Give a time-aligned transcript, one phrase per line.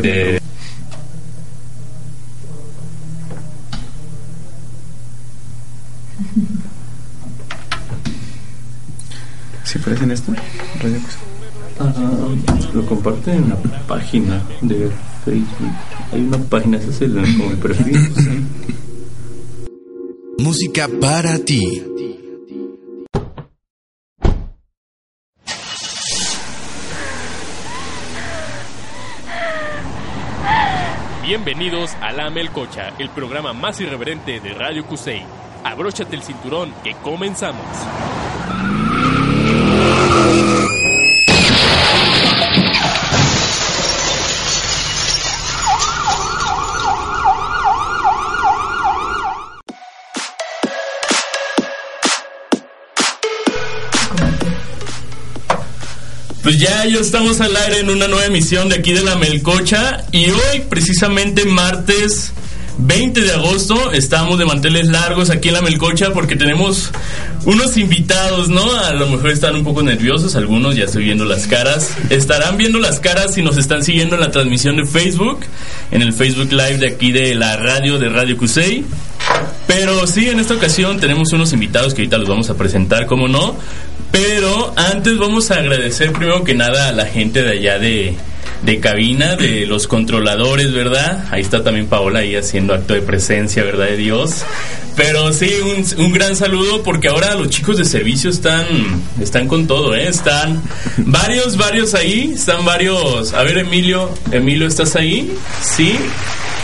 [0.00, 0.40] de
[9.64, 10.32] ¿Sí aparece en esto?
[10.80, 10.96] Radio
[11.78, 11.92] Ah,
[12.72, 14.90] lo comparten en la página de
[15.26, 15.72] Facebook.
[16.10, 17.98] Hay una página, ese es el, como el perfil.
[20.38, 21.82] Música para ti.
[31.54, 35.22] Bienvenidos a La Melcocha, el programa más irreverente de Radio Cusey.
[35.62, 37.66] Abróchate el cinturón que comenzamos.
[56.42, 60.04] Pues ya, ya estamos al aire en una nueva emisión de aquí de La Melcocha.
[60.10, 62.32] Y hoy, precisamente martes
[62.78, 66.90] 20 de agosto, estamos de manteles largos aquí en La Melcocha porque tenemos
[67.44, 68.74] unos invitados, ¿no?
[68.74, 71.90] A lo mejor están un poco nerviosos, algunos ya estoy viendo las caras.
[72.10, 75.40] Estarán viendo las caras si nos están siguiendo en la transmisión de Facebook,
[75.92, 78.84] en el Facebook Live de aquí de la radio de Radio Cusey.
[79.66, 83.28] Pero sí, en esta ocasión tenemos unos invitados que ahorita los vamos a presentar, como
[83.28, 83.56] no.
[84.10, 88.14] Pero antes vamos a agradecer primero que nada a la gente de allá de,
[88.62, 91.24] de cabina, de los controladores, ¿verdad?
[91.30, 93.86] Ahí está también Paola ahí haciendo acto de presencia, ¿verdad?
[93.86, 94.44] De Dios.
[94.96, 98.66] Pero sí, un, un gran saludo porque ahora los chicos de servicio están,
[99.18, 100.08] están con todo, ¿eh?
[100.08, 100.62] Están
[100.98, 103.32] varios, varios ahí, están varios.
[103.32, 105.32] A ver, Emilio, Emilio, ¿estás ahí?
[105.62, 105.98] Sí.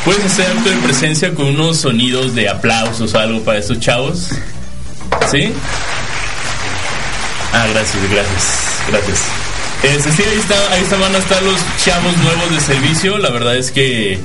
[0.09, 4.31] ¿Puedes hacer acto de presencia con unos sonidos de aplausos o algo para estos chavos?
[5.31, 5.53] ¿Sí?
[7.53, 9.25] Ah, gracias, gracias, gracias.
[9.83, 13.19] Este, sí, ahí, está, ahí van a estar los chavos nuevos de servicio.
[13.19, 14.19] La verdad es que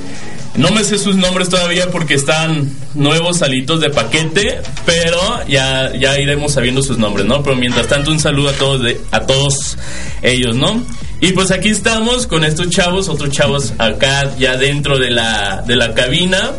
[0.56, 6.18] no me sé sus nombres todavía porque están nuevos salitos de paquete, pero ya, ya
[6.18, 7.42] iremos sabiendo sus nombres, ¿no?
[7.42, 9.76] Pero mientras tanto, un saludo a todos, a todos
[10.22, 10.82] ellos, ¿no?
[11.20, 15.76] Y pues aquí estamos con estos chavos, otros chavos acá ya dentro de la, de
[15.76, 16.52] la cabina.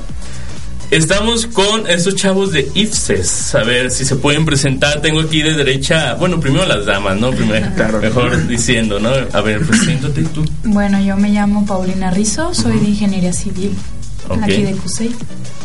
[0.95, 3.53] Estamos con estos chavos de IFSES.
[3.55, 5.01] A ver si se pueden presentar.
[5.01, 7.31] Tengo aquí de derecha, bueno, primero las damas, ¿no?
[7.31, 7.99] Primero, Claro.
[7.99, 9.09] mejor diciendo, ¿no?
[9.33, 10.45] A ver, preséntate tú.
[10.63, 13.75] Bueno, yo me llamo Paulina Rizzo, soy de Ingeniería Civil,
[14.29, 14.43] Ok.
[14.43, 15.11] aquí de CUSEI.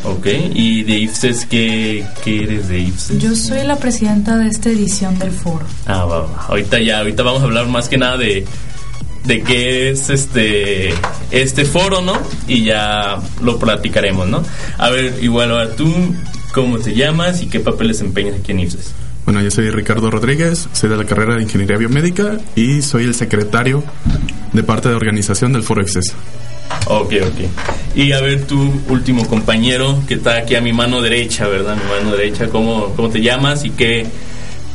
[0.02, 3.18] Ok, ¿y de IFSES qué, qué eres de IFSES?
[3.22, 5.64] Yo soy la presidenta de esta edición del foro.
[5.86, 6.46] Ah, va, va.
[6.48, 8.44] Ahorita ya, ahorita vamos a hablar más que nada de,
[9.24, 10.90] de qué es este,
[11.30, 12.14] este foro, ¿no?
[12.48, 14.42] Y ya lo platicaremos, ¿no?
[14.78, 15.92] A ver, igual, ahora tú,
[16.52, 18.94] ¿cómo te llamas y qué papel desempeñas aquí en IFSES?
[19.24, 23.14] Bueno, yo soy Ricardo Rodríguez, soy de la carrera de Ingeniería Biomédica y soy el
[23.14, 23.84] secretario
[24.52, 26.14] de parte de organización del Foro IFSES.
[26.86, 27.96] Ok, ok.
[27.96, 31.76] Y a ver, tu último compañero que está aquí a mi mano derecha, ¿verdad?
[31.76, 34.06] Mi mano derecha, ¿cómo, cómo te llamas y qué,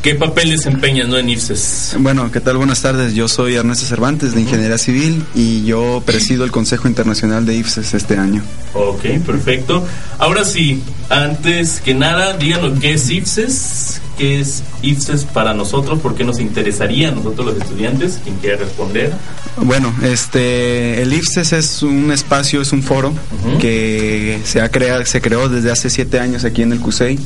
[0.05, 1.17] qué papel desempeñas, ¿no?
[1.17, 1.95] En IFSES.
[1.97, 2.57] Bueno, ¿qué tal?
[2.57, 3.15] Buenas tardes.
[3.15, 7.95] Yo soy Ernesto Cervantes de Ingeniería Civil y yo presido el Consejo Internacional de IFSES
[7.95, 8.43] este año.
[8.75, 9.83] Ok, perfecto.
[10.19, 16.15] Ahora sí, antes que nada, díganos qué es IFSES, qué es IFSES para nosotros, por
[16.15, 19.13] qué nos interesaría a nosotros los estudiantes, quien quiera responder.
[19.57, 23.57] Bueno, este, el IFSES es un espacio, es un foro Ujú.
[23.59, 27.19] que se ha creado, se creó desde hace siete años aquí en el CUSEI,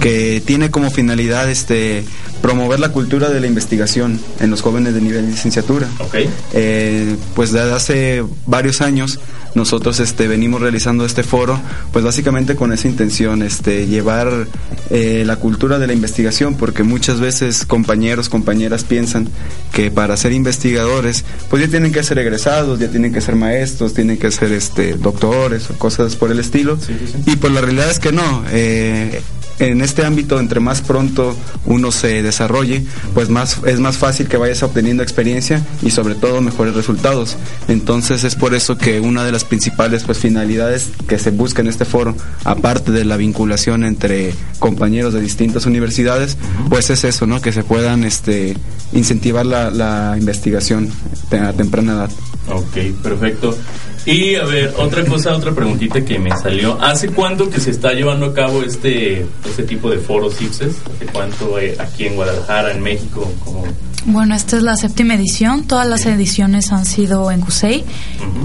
[0.00, 2.04] que tiene como finalidad, este,
[2.42, 5.88] promover la cultura de la investigación en los jóvenes de nivel de licenciatura.
[5.98, 6.16] Ok.
[6.52, 9.18] Eh, pues desde hace varios años
[9.54, 11.60] nosotros este venimos realizando este foro
[11.92, 14.46] pues básicamente con esa intención este llevar
[14.90, 19.28] eh, la cultura de la investigación porque muchas veces compañeros compañeras piensan
[19.72, 23.94] que para ser investigadores pues ya tienen que ser egresados ya tienen que ser maestros
[23.94, 27.30] tienen que ser este doctores o cosas por el estilo Sí, sí, sí.
[27.32, 29.20] y pues la realidad es que no eh,
[29.60, 32.84] en este ámbito, entre más pronto uno se desarrolle,
[33.14, 37.36] pues más es más fácil que vayas obteniendo experiencia y sobre todo mejores resultados.
[37.68, 41.68] Entonces es por eso que una de las principales pues finalidades que se busca en
[41.68, 47.40] este foro, aparte de la vinculación entre compañeros de distintas universidades, pues es eso, ¿no?
[47.40, 48.56] Que se puedan este
[48.92, 50.90] incentivar la, la investigación
[51.30, 52.10] a temprana edad.
[52.50, 53.56] Ok, perfecto.
[54.06, 56.80] Y a ver, otra cosa, otra preguntita que me salió.
[56.80, 60.76] ¿Hace cuánto que se está llevando a cabo este, este tipo de foros IPSES?
[60.94, 63.30] ¿Hace cuánto eh, aquí en Guadalajara, en México?
[63.44, 63.64] Como...
[64.06, 65.64] Bueno, esta es la séptima edición.
[65.64, 67.84] Todas las ediciones han sido en CUSEI.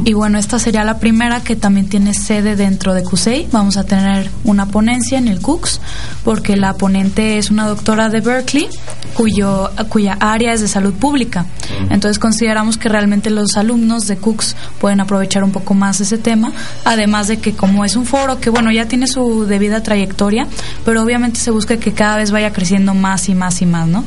[0.03, 3.47] Y bueno, esta sería la primera que también tiene sede dentro de CUSEI.
[3.51, 5.79] Vamos a tener una ponencia en el CUCS,
[6.25, 8.67] porque la ponente es una doctora de Berkeley,
[9.13, 11.45] cuyo, cuya área es de salud pública.
[11.89, 16.51] Entonces consideramos que realmente los alumnos de CUCS pueden aprovechar un poco más ese tema.
[16.83, 20.47] Además de que como es un foro que, bueno, ya tiene su debida trayectoria,
[20.83, 24.03] pero obviamente se busca que cada vez vaya creciendo más y más y más, ¿no?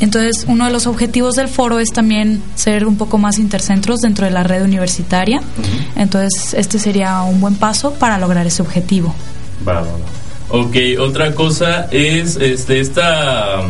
[0.00, 4.26] Entonces, uno de los objetivos del foro es también ser un poco más intercentros dentro
[4.26, 5.40] de la red universitaria.
[5.96, 9.14] Entonces, este sería un buen paso para lograr ese objetivo.
[9.66, 10.20] Va, va, va.
[10.52, 13.62] Ok, otra cosa es, este, esta,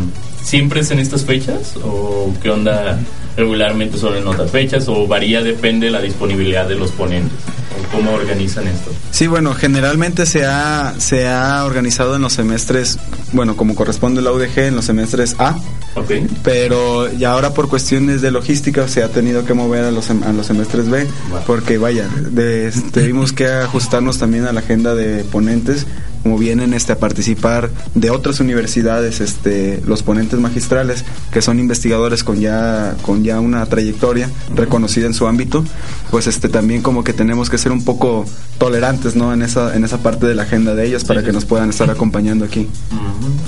[0.42, 1.76] ¿siempre es en estas fechas?
[1.76, 2.98] ¿O qué onda
[3.36, 4.88] regularmente son en otras fechas?
[4.88, 7.38] ¿O varía, depende de la disponibilidad de los ponentes?
[7.78, 8.90] ¿O cómo organizan esto?
[9.10, 12.98] Sí, bueno, generalmente se ha, se ha organizado en los semestres,
[13.32, 15.56] bueno, como corresponde la UDG, en los semestres A,
[15.94, 16.10] Ok.
[16.42, 20.32] pero ya ahora por cuestiones de logística se ha tenido que mover a los, a
[20.32, 21.06] los semestres B,
[21.46, 25.86] porque vaya, de- tuvimos que ajustarnos también a la agenda de ponentes,
[26.22, 32.24] como vienen este, a participar de otras universidades, este, los ponentes magistrales, que son investigadores
[32.24, 35.64] con ya, con ya una trayectoria reconocida en su ámbito,
[36.10, 38.24] pues este, también como que tenemos que ser un poco
[38.58, 39.32] tolerantes, ¿no?
[39.32, 41.90] En esa, en esa parte de la agenda de ellos para que nos puedan estar
[41.90, 42.68] acompañando aquí.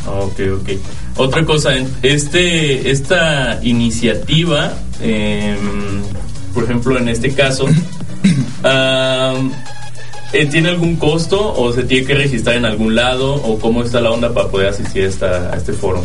[0.07, 0.71] Ok, ok.
[1.17, 1.71] Otra cosa,
[2.03, 6.03] este, esta iniciativa, em,
[6.55, 7.67] por ejemplo, en este caso,
[8.65, 9.51] eh,
[10.51, 14.11] ¿tiene algún costo o se tiene que registrar en algún lado o cómo está la
[14.11, 16.03] onda para poder asistir a, esta- a este foro?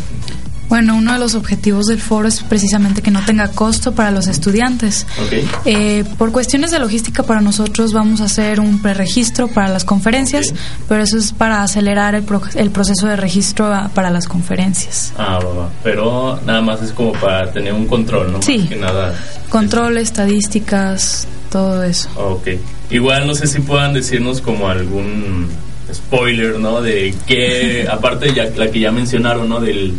[0.69, 4.27] Bueno, uno de los objetivos del foro es precisamente que no tenga costo para los
[4.27, 5.07] estudiantes.
[5.25, 5.33] Ok.
[5.63, 10.53] Eh, por cuestiones de logística para nosotros vamos a hacer un preregistro para las conferencias,
[10.89, 15.13] pero eso es para acelerar el, pro- el proceso de registro a- para las conferencias.
[15.17, 15.69] Ah, va, va.
[15.83, 18.41] Pero nada más es como para tener un control, ¿no?
[18.41, 18.57] Sí.
[18.57, 19.15] Más que nada.
[19.47, 22.09] Control, estadísticas, todo eso.
[22.15, 22.47] Ok.
[22.89, 25.47] Igual no sé si puedan decirnos como algún
[25.93, 26.81] spoiler, ¿no?
[26.81, 29.59] De que, aparte de ya, la que ya mencionaron, ¿no?
[29.59, 29.93] Del,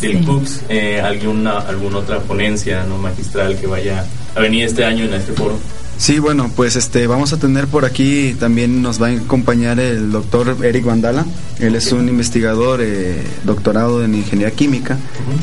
[0.00, 0.60] del Sí.
[0.68, 2.98] Eh, alguna, alguna otra ponencia, ¿no?
[2.98, 4.04] Magistral que vaya
[4.34, 5.58] a venir este año en este foro.
[5.96, 10.10] Sí, bueno, pues este vamos a tener por aquí también nos va a acompañar el
[10.10, 11.24] doctor Eric Vandala.
[11.60, 14.98] Él es un investigador eh, doctorado en ingeniería química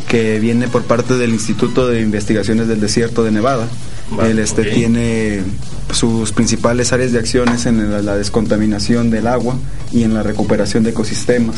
[0.10, 3.68] que viene por parte del Instituto de Investigaciones del Desierto de Nevada.
[4.12, 5.42] Vale, Él este tiene
[5.94, 9.56] sus principales áreas de acciones en la, la descontaminación del agua
[9.92, 11.58] y en la recuperación de ecosistemas.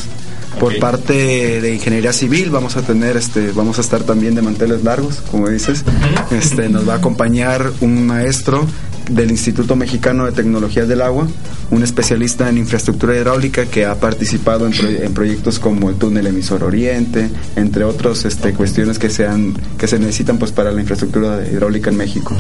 [0.59, 4.83] Por parte de ingeniería civil vamos a tener este vamos a estar también de manteles
[4.83, 5.83] largos, como dices.
[6.31, 8.65] Este nos va a acompañar un maestro
[9.09, 11.27] del Instituto Mexicano de Tecnologías del Agua,
[11.71, 16.27] un especialista en infraestructura hidráulica que ha participado en, proye- en proyectos como el túnel
[16.27, 21.45] emisor Oriente, entre otros este, cuestiones que sean que se necesitan pues para la infraestructura
[21.47, 22.35] hidráulica en México.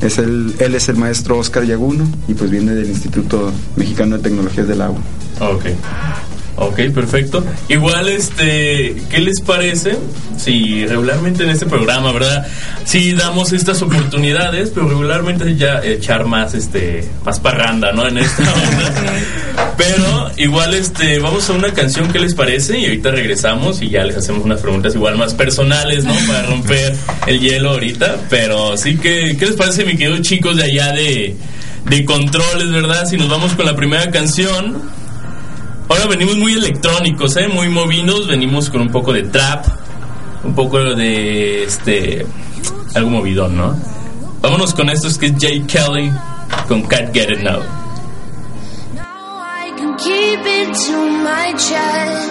[0.00, 4.22] Es el, él es el maestro Oscar Yaguno y pues viene del Instituto Mexicano de
[4.22, 4.98] Tecnologías del Agua.
[5.40, 5.64] Ok.
[6.56, 7.44] Ok, perfecto.
[7.68, 9.98] Igual, este, ¿qué les parece?
[10.36, 12.46] Si regularmente en este programa, ¿verdad?
[12.84, 18.06] Sí damos estas oportunidades, pero regularmente ya echar más, este, más parranda, ¿no?
[18.06, 18.92] En esta onda.
[19.76, 22.78] Pero igual, este, vamos a una canción, ¿qué les parece?
[22.78, 26.14] Y ahorita regresamos y ya les hacemos unas preguntas igual más personales, ¿no?
[26.28, 26.94] Para romper
[27.26, 28.16] el hielo ahorita.
[28.30, 31.34] Pero sí que, ¿qué les parece, mi querido chicos de allá de,
[31.86, 33.06] de controles, ¿verdad?
[33.06, 35.03] Si nos vamos con la primera canción.
[35.88, 37.48] Ahora venimos muy electrónicos, ¿eh?
[37.48, 39.66] Muy movidos, venimos con un poco de trap,
[40.42, 42.26] un poco de este
[42.94, 43.76] algo movidón, ¿no?
[44.40, 46.10] Vámonos con estos que es Jay Kelly
[46.68, 47.60] con Can't Get It Now.
[48.94, 52.30] Now I can keep it to my chest.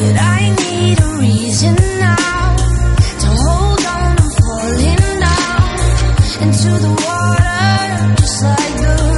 [0.00, 2.56] But I need a reason now
[3.20, 4.16] to hold on.
[4.16, 5.78] I'm falling down
[6.42, 9.17] into the water, just like the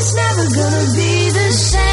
[0.00, 1.89] it's never gonna be the same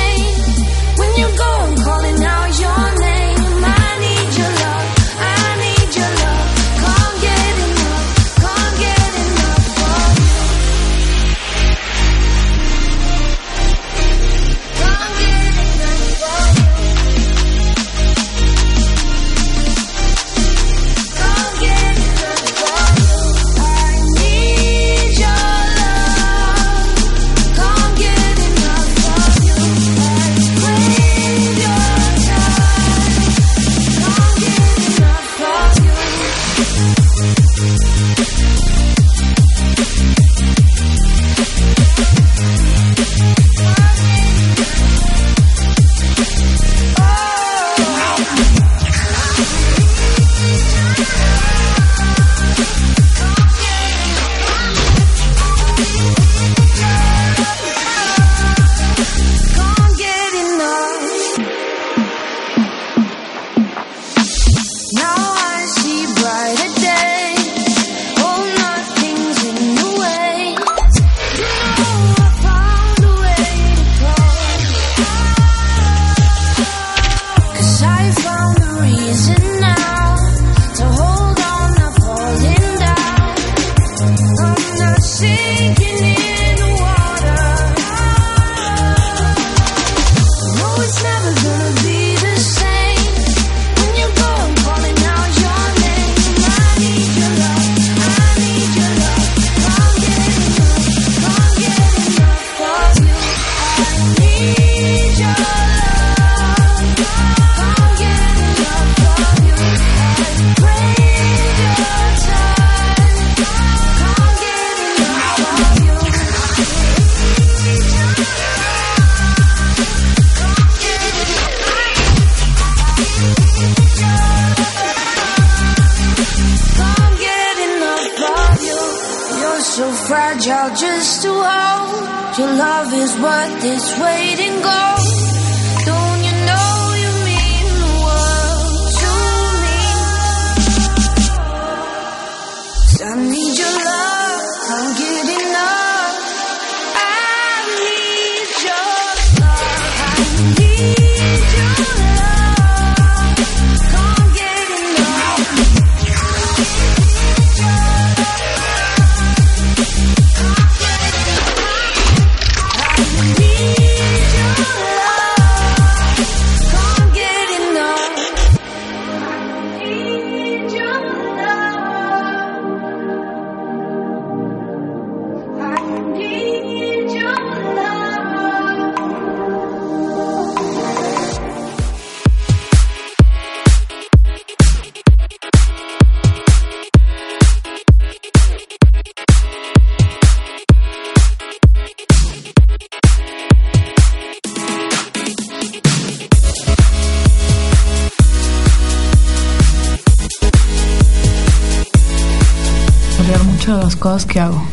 [204.18, 204.68] cosas que hago.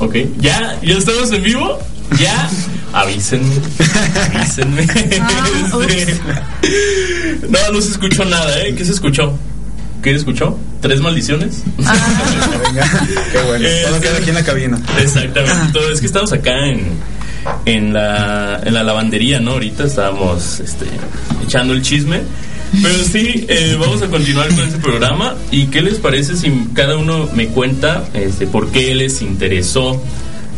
[0.00, 1.78] Ok, ya, ya estamos en vivo.
[2.18, 2.48] Ya,
[2.92, 3.54] avísenme.
[4.34, 4.86] Avísenme.
[5.20, 5.48] Ah,
[7.48, 8.74] no, no se escuchó nada, ¿eh?
[8.74, 9.32] ¿Qué se escuchó?
[10.02, 10.58] ¿Qué se escuchó?
[10.80, 11.62] ¿Tres maldiciones?
[11.86, 11.94] Ah.
[12.66, 13.66] Venga, qué bueno.
[13.66, 14.80] Eh, Todo queda aquí en la cabina.
[14.98, 15.72] Exactamente.
[15.72, 16.88] Todo es que estamos acá en,
[17.66, 19.52] en, la, en la lavandería, ¿no?
[19.52, 20.86] Ahorita estábamos este,
[21.44, 22.22] echando el chisme.
[22.82, 25.34] Pero sí, eh, vamos a continuar con este programa.
[25.50, 30.00] ¿Y qué les parece si cada uno me cuenta este, por qué les interesó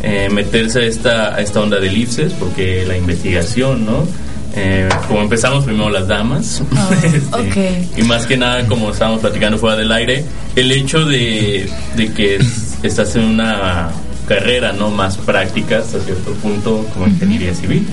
[0.03, 2.33] eh, meterse a esta, a esta onda del IPSES?
[2.33, 4.07] Porque la investigación, ¿no?
[4.55, 6.61] Eh, como empezamos primero las damas.
[6.75, 10.23] Ah, Este, y más que nada, como estábamos platicando fuera del aire,
[10.55, 11.67] el hecho de,
[11.97, 13.89] de que es- estás en una
[14.27, 17.87] carrera no más práctica hasta cierto punto como ingeniería civil.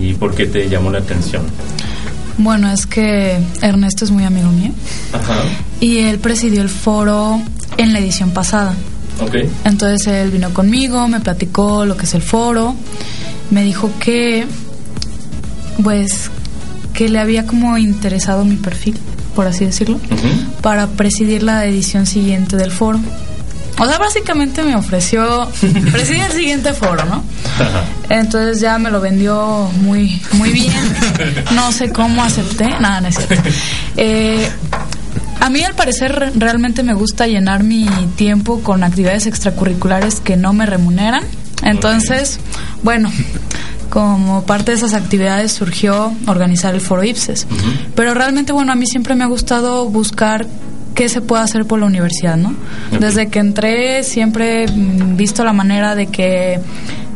[0.00, 1.42] ¿Y por qué te llamó la atención?
[2.38, 4.72] Bueno, es que Ernesto es muy amigo mío
[5.12, 5.34] Ajá.
[5.80, 7.40] y él presidió el foro
[7.76, 8.74] en la edición pasada.
[9.20, 9.36] Ok.
[9.64, 12.74] Entonces él vino conmigo, me platicó lo que es el foro,
[13.50, 14.46] me dijo que,
[15.82, 16.30] pues,
[16.94, 18.98] que le había como interesado mi perfil,
[19.34, 19.98] por así decirlo,
[20.62, 22.98] para presidir la edición siguiente del foro.
[23.78, 25.48] O sea, básicamente me ofreció
[25.92, 27.24] presidir el siguiente foro, ¿no?
[28.08, 30.72] Entonces ya me lo vendió muy, muy bien.
[31.54, 32.66] No sé cómo acepté.
[32.80, 33.50] Nada, no es cierto.
[33.96, 34.48] Eh,
[35.40, 40.52] a mí al parecer realmente me gusta llenar mi tiempo con actividades extracurriculares que no
[40.52, 41.24] me remuneran.
[41.62, 42.38] Entonces,
[42.82, 43.10] bueno,
[43.90, 47.46] como parte de esas actividades surgió organizar el foro IPSES.
[47.94, 50.46] Pero realmente, bueno, a mí siempre me ha gustado buscar
[50.94, 52.50] qué se puede hacer por la universidad, ¿no?
[52.92, 53.00] Ok.
[53.00, 56.60] Desde que entré siempre he mm, visto la manera de que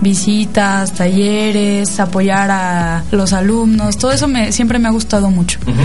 [0.00, 5.58] visitas, talleres, apoyar a los alumnos, todo eso me, siempre me ha gustado mucho.
[5.62, 5.82] Ujú.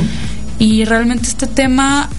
[0.60, 2.10] Y realmente este tema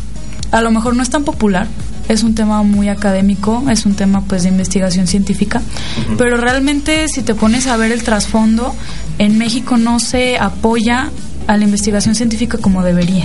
[0.50, 1.67] a lo mejor no es tan popular,
[2.09, 5.62] es un tema muy académico, es un tema pues de investigación científica,
[6.19, 8.75] pero realmente si te pones a ver el trasfondo,
[9.19, 11.11] en México no se apoya
[11.46, 13.25] a la investigación científica como debería.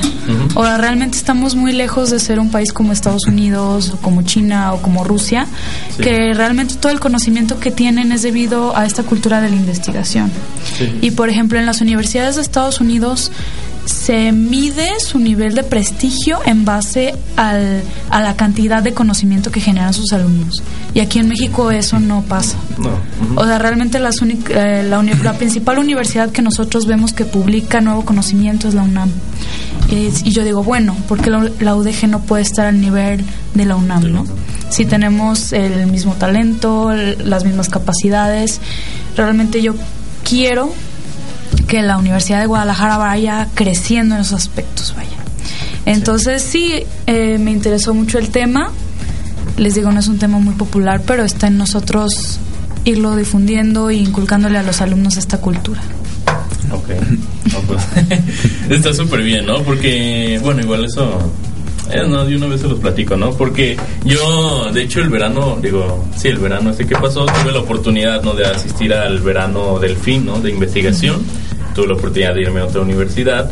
[0.56, 4.74] Ahora, realmente estamos muy lejos de ser un país como Estados Unidos, o como China
[4.74, 5.48] o como Rusia,
[5.96, 6.04] Sí.
[6.04, 10.32] que realmente todo el conocimiento que tienen es debido a esta cultura de la investigación.
[10.78, 10.98] Sí.
[11.02, 13.32] Y por ejemplo, en las universidades de Estados Unidos
[13.88, 19.62] se mide su nivel de prestigio en base al, a la cantidad de conocimiento que
[19.62, 20.62] generan sus alumnos.
[20.94, 22.58] Y aquí en México eso no pasa.
[22.78, 22.90] No.
[23.42, 28.04] O sea, realmente las eh, la, la principal universidad que nosotros vemos que publica nuevo
[28.04, 29.10] conocimiento es la UNAM.
[29.90, 33.66] Y, y yo digo, bueno, porque la, la UDG no puede estar al nivel de
[33.66, 34.26] la UNAM, no?
[34.70, 38.60] Si tenemos el mismo talento, el- las mismas capacidades,
[39.16, 39.76] realmente yo
[40.28, 40.74] quiero
[41.68, 45.10] que la Universidad de Guadalajara vaya creciendo en esos aspectos, vaya.
[45.86, 48.72] Entonces sí, eh, me interesó mucho el tema.
[49.58, 52.40] Les digo, no es un tema muy popular, pero está en nosotros
[52.86, 55.82] irlo difundiendo e inculcándole a los alumnos esta cultura.
[56.72, 56.90] Ok.
[57.68, 57.82] Pues,
[58.70, 59.62] está súper bien, ¿no?
[59.64, 61.32] Porque, bueno, igual eso.
[61.92, 63.32] eh, no, de una vez se los platico, ¿no?
[63.32, 67.60] Porque yo, de hecho, el verano, digo, sí, el verano este que pasó, tuve la
[67.60, 68.34] oportunidad, ¿no?
[68.34, 70.40] De asistir al verano del fin, ¿no?
[70.40, 71.22] De investigación.
[71.78, 73.52] Tuve la oportunidad de irme a otra universidad.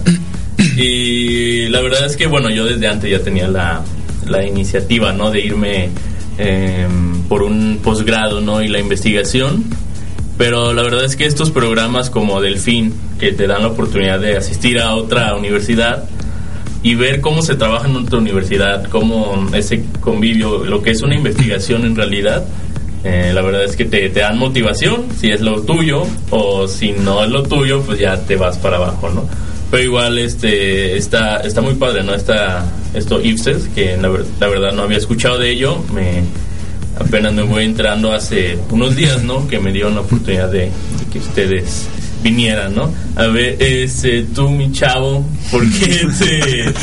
[0.77, 3.83] Y la verdad es que, bueno, yo desde antes ya tenía la,
[4.25, 5.29] la iniciativa, ¿no?
[5.29, 5.91] De irme
[6.39, 6.87] eh,
[7.29, 8.63] por un posgrado, ¿no?
[8.63, 9.65] Y la investigación.
[10.39, 14.35] Pero la verdad es que estos programas como Delfín, que te dan la oportunidad de
[14.37, 16.05] asistir a otra universidad
[16.81, 21.15] y ver cómo se trabaja en otra universidad, cómo ese convivio, lo que es una
[21.15, 22.43] investigación en realidad,
[23.05, 26.91] eh, la verdad es que te, te dan motivación, si es lo tuyo, o si
[26.91, 29.29] no es lo tuyo, pues ya te vas para abajo, ¿no?
[29.69, 32.15] Pero igual este está está muy padre, ¿no?
[32.15, 34.09] Está esto IPSES, que la,
[34.39, 36.23] la verdad no había escuchado de ello, me
[36.99, 39.47] apenas me voy entrando hace unos días, ¿no?
[39.47, 40.71] Que me dieron la oportunidad de, de
[41.13, 41.87] que ustedes
[42.25, 42.91] vinieran, ¿no?
[43.15, 46.73] A ver, este, tú, mi chavo, ¿por qué te,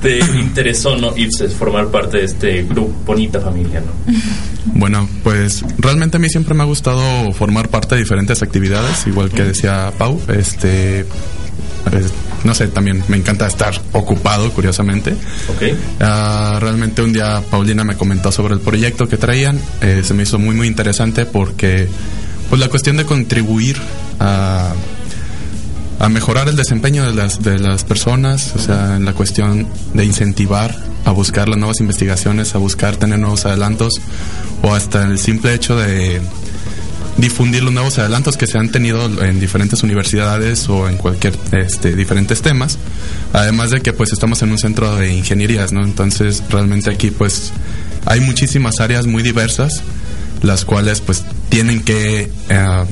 [0.00, 1.12] te interesó, ¿no?
[1.16, 3.92] IPSES, formar parte de este grupo, bonita familia, ¿no?
[4.74, 9.30] Bueno, pues realmente a mí siempre me ha gustado formar parte de diferentes actividades, igual
[9.30, 11.04] que decía Pau, este
[11.90, 12.12] pues,
[12.44, 15.12] no sé, también me encanta estar ocupado, curiosamente.
[15.48, 15.76] ¿Ok?
[16.00, 20.22] Ah, realmente un día Paulina me comentó sobre el proyecto que traían, eh, se me
[20.22, 21.88] hizo muy muy interesante porque
[22.48, 23.76] pues la cuestión de contribuir
[24.20, 24.72] a,
[25.98, 30.04] a mejorar el desempeño de las, de las personas, o sea, en la cuestión de
[30.04, 33.94] incentivar a buscar las nuevas investigaciones, a buscar tener nuevos adelantos
[34.62, 36.20] o hasta el simple hecho de
[37.16, 41.96] difundir los nuevos adelantos que se han tenido en diferentes universidades o en cualquier este
[41.96, 42.78] diferentes temas
[43.32, 47.52] además de que pues estamos en un centro de ingenierías no entonces realmente aquí pues
[48.04, 49.82] hay muchísimas áreas muy diversas
[50.42, 52.84] las cuales pues tienen que eh,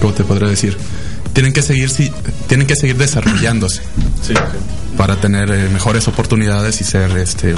[0.00, 0.76] cómo te podré decir
[1.32, 2.10] tienen que seguir si
[2.48, 3.82] tienen que seguir desarrollándose
[4.22, 4.34] Sí,
[4.96, 7.54] para tener eh, mejores oportunidades y ser este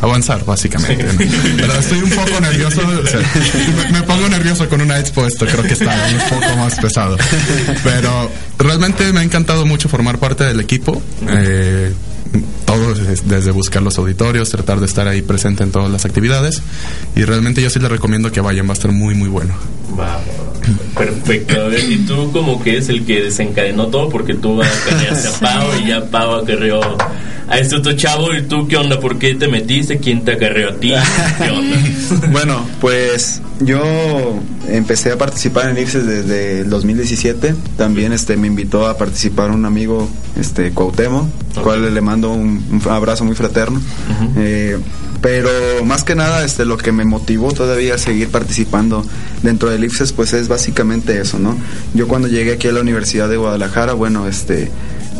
[0.00, 1.18] avanzar básicamente ¿no?
[1.56, 3.20] pero estoy un poco nervioso o sea,
[3.76, 7.16] me, me pongo nervioso con una expo esto creo que está un poco más pesado.
[7.84, 11.92] Pero realmente me ha encantado mucho formar parte del equipo eh,
[12.76, 16.62] todo es- desde buscar los auditorios tratar de estar ahí presente en todas las actividades.
[17.16, 19.54] Y realmente yo sí les recomiendo que vayan va a estar muy muy bueno.
[19.98, 20.20] Va,
[20.96, 21.60] perfecto.
[21.60, 25.32] A ver, y tú como que es el que desencadenó todo porque tú acarreaste a
[25.40, 26.80] Pau y ya Pau acarreó
[27.52, 29.98] a este otro chavo y tú qué onda, ¿por qué te metiste?
[29.98, 30.94] ¿Quién te acarreó a ti?
[31.38, 31.76] ¿Qué onda?
[32.30, 33.82] Bueno, pues yo
[34.68, 37.54] empecé a participar en IFSES desde el 2017.
[37.76, 40.08] También este me invitó a participar un amigo,
[40.40, 41.26] este Cuauhtémoc,
[41.62, 43.82] cual le mando un, un abrazo muy fraterno.
[44.38, 44.78] Eh,
[45.20, 45.50] pero
[45.84, 49.04] más que nada, este lo que me motivó todavía a seguir participando
[49.42, 51.58] dentro del IFSES, pues es básicamente eso, ¿no?
[51.92, 54.70] Yo cuando llegué aquí a la Universidad de Guadalajara, bueno, este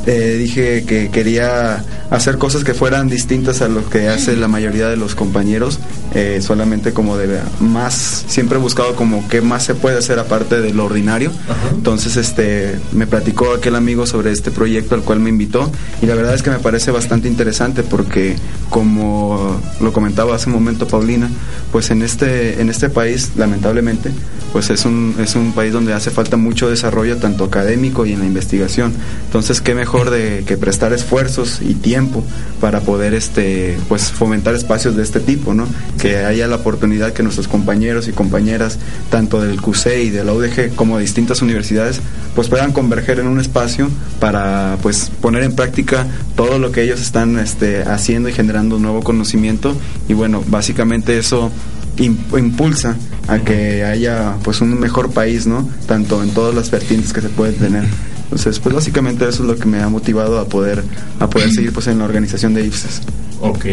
[0.06, 4.88] eh, dije que quería hacer cosas que fueran distintas a lo que hace la mayoría
[4.88, 5.78] de los compañeros,
[6.14, 10.60] eh, solamente como de más, siempre he buscado como qué más se puede hacer aparte
[10.60, 11.30] de lo ordinario.
[11.72, 15.70] Entonces, este, me platicó aquel amigo sobre este proyecto al cual me invitó
[16.02, 18.36] y la verdad es que me parece bastante interesante porque
[18.68, 21.30] como lo comentaba hace un momento Paulina,
[21.70, 24.10] pues en este, en este país, lamentablemente,
[24.52, 28.20] pues es un, es un país donde hace falta mucho desarrollo tanto académico y en
[28.20, 28.92] la investigación.
[29.26, 32.24] Entonces, qué mejor de que prestar esfuerzos y tiempo
[32.60, 35.66] para poder este pues fomentar espacios de este tipo, ¿no?
[36.00, 38.78] Que haya la oportunidad que nuestros compañeros y compañeras
[39.10, 42.00] tanto del QC y de la UDG como de distintas universidades
[42.34, 47.00] pues puedan converger en un espacio para pues poner en práctica todo lo que ellos
[47.00, 49.76] están este haciendo y generando un nuevo conocimiento
[50.08, 51.50] y bueno, básicamente eso
[51.98, 52.96] im- impulsa
[53.28, 55.68] a que haya pues un mejor país, ¿no?
[55.86, 57.84] Tanto en todas las vertientes que se pueden tener.
[58.32, 60.82] Entonces, pues básicamente eso es lo que me ha motivado a poder
[61.20, 63.02] a poder seguir pues en la organización de IFSES.
[63.42, 63.66] Ok.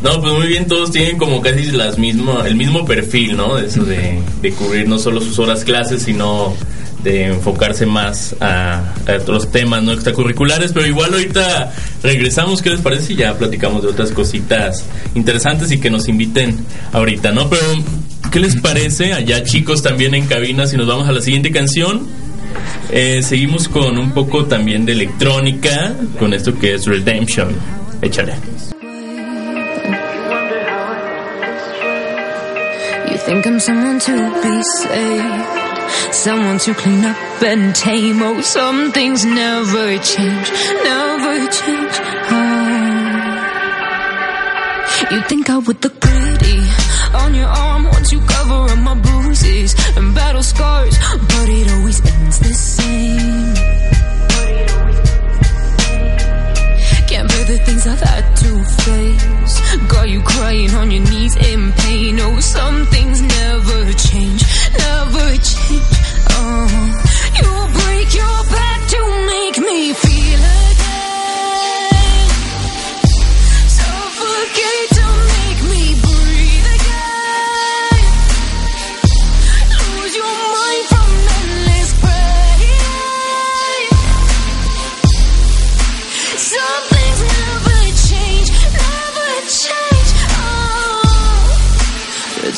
[0.00, 3.56] No, pues muy bien, todos tienen como casi las mismo, el mismo perfil, ¿no?
[3.56, 4.22] De eso de
[4.56, 6.54] cubrir no solo sus horas clases, sino
[7.02, 11.72] de enfocarse más a, a otros temas no extracurriculares, pero igual ahorita
[12.04, 13.14] regresamos, ¿qué les parece?
[13.14, 14.84] Y ya platicamos de otras cositas
[15.16, 17.50] interesantes y que nos inviten ahorita, ¿no?
[17.50, 17.64] Pero,
[18.30, 22.21] ¿qué les parece allá chicos también en cabina si nos vamos a la siguiente canción?
[22.90, 27.54] Eh, seguimos con un poco también de electrónica, con esto que es Redemption.
[28.02, 28.34] Échale.
[33.10, 34.12] You think I'm someone to
[34.42, 38.22] be saved, someone to clean up and tame.
[38.22, 40.52] Oh, some things never change,
[40.84, 42.00] never change.
[42.30, 43.02] Oh.
[45.10, 46.58] You think I would look pretty
[47.14, 48.94] on your arm once you cover up my
[49.32, 53.54] bruises and battle scars, but it always ends the same.
[57.08, 59.54] Can't bear the things I've had to face.
[59.88, 62.18] Got you crying on your knees in pain.
[62.20, 64.42] Oh, some things never change,
[64.78, 65.92] never change.
[66.36, 66.68] Oh,
[67.38, 69.00] you break your back to
[69.32, 70.11] make me feel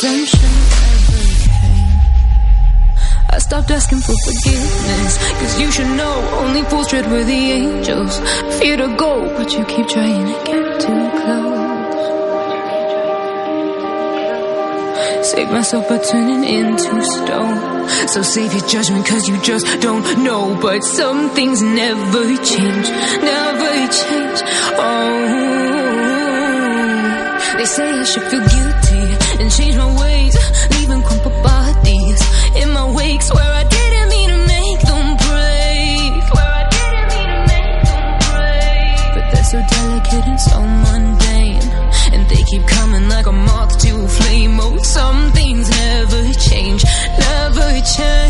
[0.04, 2.00] redemption ever came.
[3.30, 8.20] I stopped asking for forgiveness, cause you should know only fools tread where the angels
[8.58, 11.64] fear to go, but you keep trying to get too close.
[15.30, 17.88] Save myself by turning into stone.
[18.08, 20.54] So save your judgment cause you just don't know.
[20.60, 22.88] But some things never change,
[23.32, 24.40] never change.
[24.76, 25.14] Oh,
[27.56, 28.73] they say I should feel guilty
[29.56, 30.34] change my ways.
[30.72, 32.20] Leaving crumpled bodies
[32.60, 33.22] in my wake.
[33.22, 36.12] Swear I didn't mean to make them break.
[36.30, 38.96] Swear I didn't mean to make them break.
[39.14, 41.68] But they're so delicate and so mundane.
[42.14, 44.58] And they keep coming like a moth to a flame.
[44.60, 46.82] Oh, some things never change,
[47.18, 48.23] never change.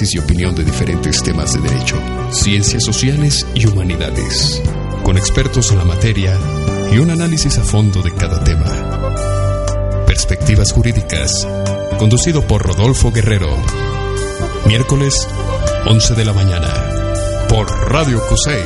[0.00, 1.96] Análisis y opinión de diferentes temas de derecho,
[2.30, 4.62] ciencias sociales y humanidades,
[5.02, 6.38] con expertos en la materia
[6.90, 8.64] y un análisis a fondo de cada tema.
[10.06, 11.46] Perspectivas Jurídicas,
[11.98, 13.54] conducido por Rodolfo Guerrero.
[14.66, 15.28] Miércoles,
[15.84, 16.72] 11 de la mañana,
[17.50, 18.62] por Radio Cusey.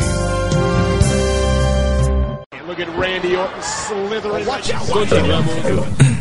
[4.93, 6.14] Continuamos.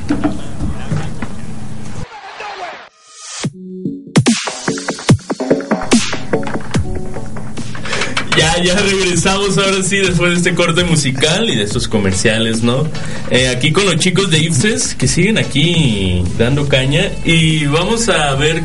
[8.64, 12.88] Ya, regresamos ahora sí después de este corte musical y de estos comerciales, ¿no?
[13.30, 18.34] Eh, aquí con los chicos de IPSES que siguen aquí dando caña y vamos a
[18.36, 18.64] ver,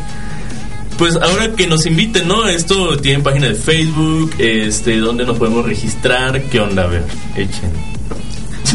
[0.99, 2.47] pues ahora que nos inviten, ¿no?
[2.47, 6.85] Esto tiene página de Facebook, este, donde nos podemos registrar, ¿qué onda?
[6.85, 7.73] A ver, echen.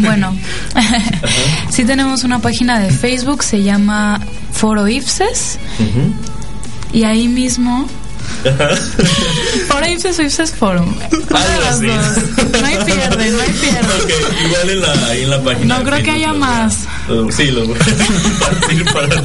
[0.02, 0.38] Bueno,
[1.70, 4.20] sí tenemos una página de Facebook, se llama
[4.52, 5.58] Foro Ipses,
[6.92, 7.88] y ahí mismo...
[9.68, 10.94] Foro Ipses o Ipses Forum.
[11.12, 11.88] Algo las así.
[11.88, 12.62] dos.
[12.62, 13.94] No hay pierde, no hay pierde.
[14.04, 14.12] Ok,
[14.46, 15.78] igual en la, en la página.
[15.80, 16.80] No creo que haya más.
[17.32, 19.24] Sí, los voy a compartir para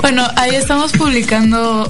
[0.00, 1.86] Bueno, ahí estamos publicando,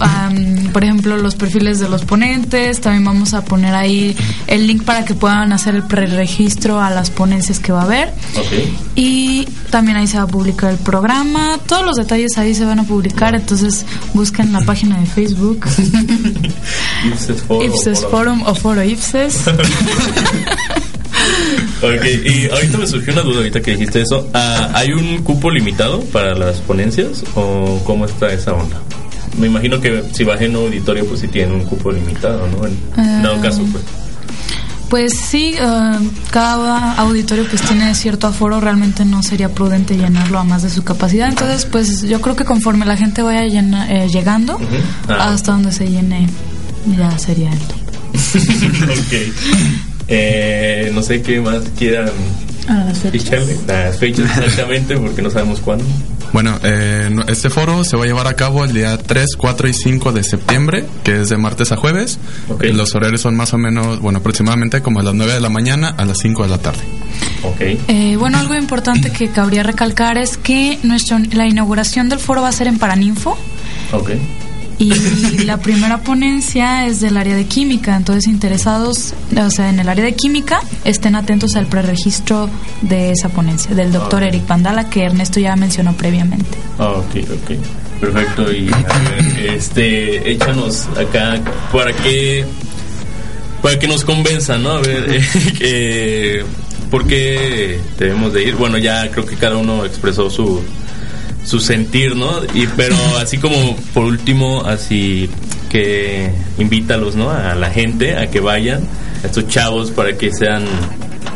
[0.73, 2.81] por ejemplo, los perfiles de los ponentes.
[2.81, 4.17] También vamos a poner ahí
[4.49, 8.13] el link para que puedan hacer el preregistro a las ponencias que va a haber.
[8.97, 11.59] Y también ahí se va a publicar el programa.
[11.67, 13.37] Todos los detalles ahí se van a publicar.
[13.37, 15.65] Entonces busquen la página de Facebook.
[17.05, 18.11] Ipses Forum, Ipses Forum.
[18.11, 19.45] Forum o Foro Ipses.
[21.83, 24.29] Ok, y ahorita me surgió una duda ahorita que dijiste eso.
[24.35, 28.81] Ah, ¿Hay un cupo limitado para las ponencias o cómo está esa onda?
[29.39, 32.67] Me imagino que si bajé en un auditorio pues sí tienen un cupo limitado, ¿no?
[32.67, 33.21] En Ah.
[33.23, 33.85] dado caso pues.
[34.91, 35.99] Pues sí, eh,
[36.31, 40.83] cada auditorio pues tiene cierto aforo, realmente no sería prudente llenarlo a más de su
[40.83, 44.59] capacidad, entonces pues yo creo que conforme la gente vaya llena- eh, llegando,
[45.07, 45.31] Ah.
[45.33, 46.27] hasta donde se llene
[46.97, 47.77] ya sería el top.
[48.83, 49.88] ok.
[50.09, 52.11] Eh, no sé qué más quieran
[52.67, 53.47] A las fechas.
[53.67, 55.85] Las fechas exactamente porque no sabemos cuándo.
[56.33, 59.73] Bueno, eh, este foro se va a llevar a cabo el día 3, 4 y
[59.73, 62.19] 5 de septiembre, que es de martes a jueves.
[62.61, 65.95] Los horarios son más o menos, bueno, aproximadamente como a las 9 de la mañana
[65.97, 66.81] a las 5 de la tarde.
[67.45, 67.61] Ok.
[67.61, 72.49] Eh, bueno, algo importante que cabría recalcar es que nuestro, la inauguración del foro va
[72.49, 73.39] a ser en Paraninfo
[73.93, 74.11] Ok.
[74.79, 79.89] Y la primera ponencia es del área de química, entonces interesados, o sea, en el
[79.89, 82.49] área de química, estén atentos al preregistro
[82.83, 84.23] de esa ponencia, del doctor.
[84.23, 86.59] Eric Pandala, que Ernesto ya mencionó previamente.
[86.79, 87.57] Ah, ok, ok.
[88.01, 88.53] Perfecto.
[88.53, 91.41] Y a ver, este, échanos acá
[91.73, 92.45] para que
[93.63, 94.71] para que nos convenzan, ¿no?
[94.71, 95.23] A ver, eh,
[95.61, 96.45] eh,
[96.91, 98.55] ¿por qué debemos de ir?
[98.55, 100.63] Bueno, ya creo que cada uno expresó su
[101.45, 102.43] su sentir, ¿no?
[102.55, 105.31] Y pero así como por último, así
[105.69, 107.31] que invítalos, ¿no?
[107.31, 108.83] A la gente a que vayan,
[109.23, 110.65] a estos chavos para que sean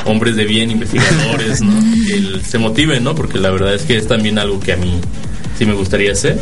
[0.05, 1.73] hombres de bien, investigadores, ¿no?
[2.07, 3.15] Que se motiven, ¿no?
[3.15, 5.01] Porque la verdad es que es también algo que a mí
[5.59, 6.39] sí me gustaría hacer.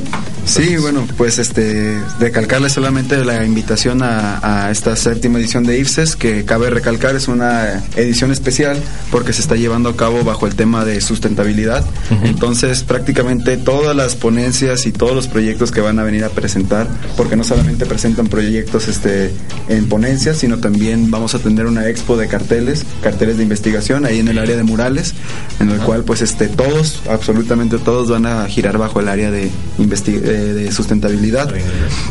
[0.50, 6.16] Sí, bueno, pues este, recalcarle solamente la invitación a, a esta séptima edición de IFSES,
[6.16, 8.76] que cabe recalcar es una edición especial
[9.12, 11.84] porque se está llevando a cabo bajo el tema de sustentabilidad.
[12.24, 16.88] Entonces, prácticamente todas las ponencias y todos los proyectos que van a venir a presentar,
[17.16, 19.30] porque no solamente presentan proyectos este,
[19.68, 24.18] en ponencias, sino también vamos a tener una expo de carteles, carteles de investigación ahí
[24.18, 25.14] en el área de murales,
[25.60, 29.48] en el cual pues este, todos, absolutamente todos van a girar bajo el área de,
[29.78, 31.52] investi- de sustentabilidad.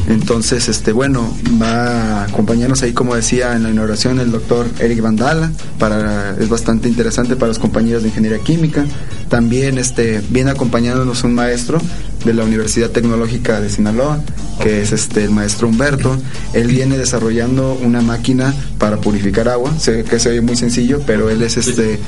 [0.07, 5.01] Entonces, este, bueno, va a acompañarnos ahí, como decía, en la inauguración el doctor Eric
[5.01, 8.85] Vandala, para, es bastante interesante para los compañeros de ingeniería química.
[9.29, 11.79] También este, viene acompañándonos un maestro
[12.25, 14.21] de la Universidad Tecnológica de Sinaloa,
[14.61, 16.17] que es este el maestro Humberto.
[16.53, 21.29] Él viene desarrollando una máquina para purificar agua, sé que se oye muy sencillo, pero
[21.29, 21.99] él es este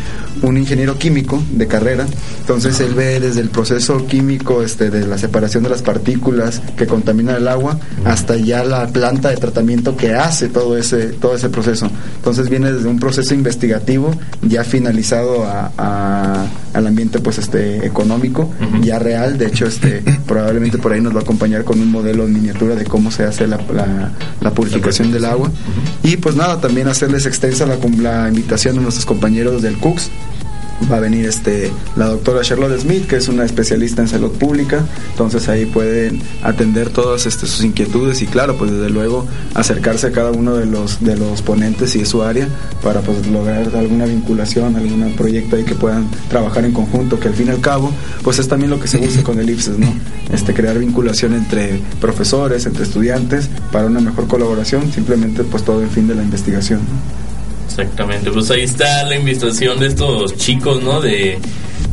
[0.42, 2.06] un ingeniero químico de carrera.
[2.42, 6.11] Entonces él ve desde el proceso químico este de la separación de las partículas
[6.76, 11.36] que contaminan el agua hasta ya la planta de tratamiento que hace todo ese todo
[11.36, 11.90] ese proceso.
[12.18, 18.50] Entonces viene desde un proceso investigativo ya finalizado a- a- al ambiente pues este económico
[18.82, 19.38] ya real.
[19.38, 22.76] De hecho este probablemente por ahí nos va a acompañar con un modelo en miniatura
[22.76, 25.50] de cómo se hace la, la- la purificación del agua.
[26.04, 30.10] Y pues nada, también hacerles extensa la, la invitación a nuestros compañeros del CUCS.
[30.90, 34.86] Va a venir este la doctora Charlotte Smith, que es una especialista en salud pública,
[35.12, 40.12] entonces ahí pueden atender todas este, sus inquietudes y claro, pues desde luego acercarse a
[40.12, 42.48] cada uno de los de los ponentes y de su área
[42.82, 47.34] para pues lograr alguna vinculación, algún proyecto ahí que puedan trabajar en conjunto, que al
[47.34, 47.92] fin y al cabo,
[48.24, 49.94] pues es también lo que se busca con el IPSES, ¿no?
[50.32, 55.90] Este crear vinculación entre profesores, entre estudiantes para una mejor colaboración, simplemente pues todo en
[55.90, 56.82] fin de la investigación.
[57.72, 61.00] Exactamente, pues ahí está la invitación de estos chicos, ¿no?
[61.00, 61.40] De,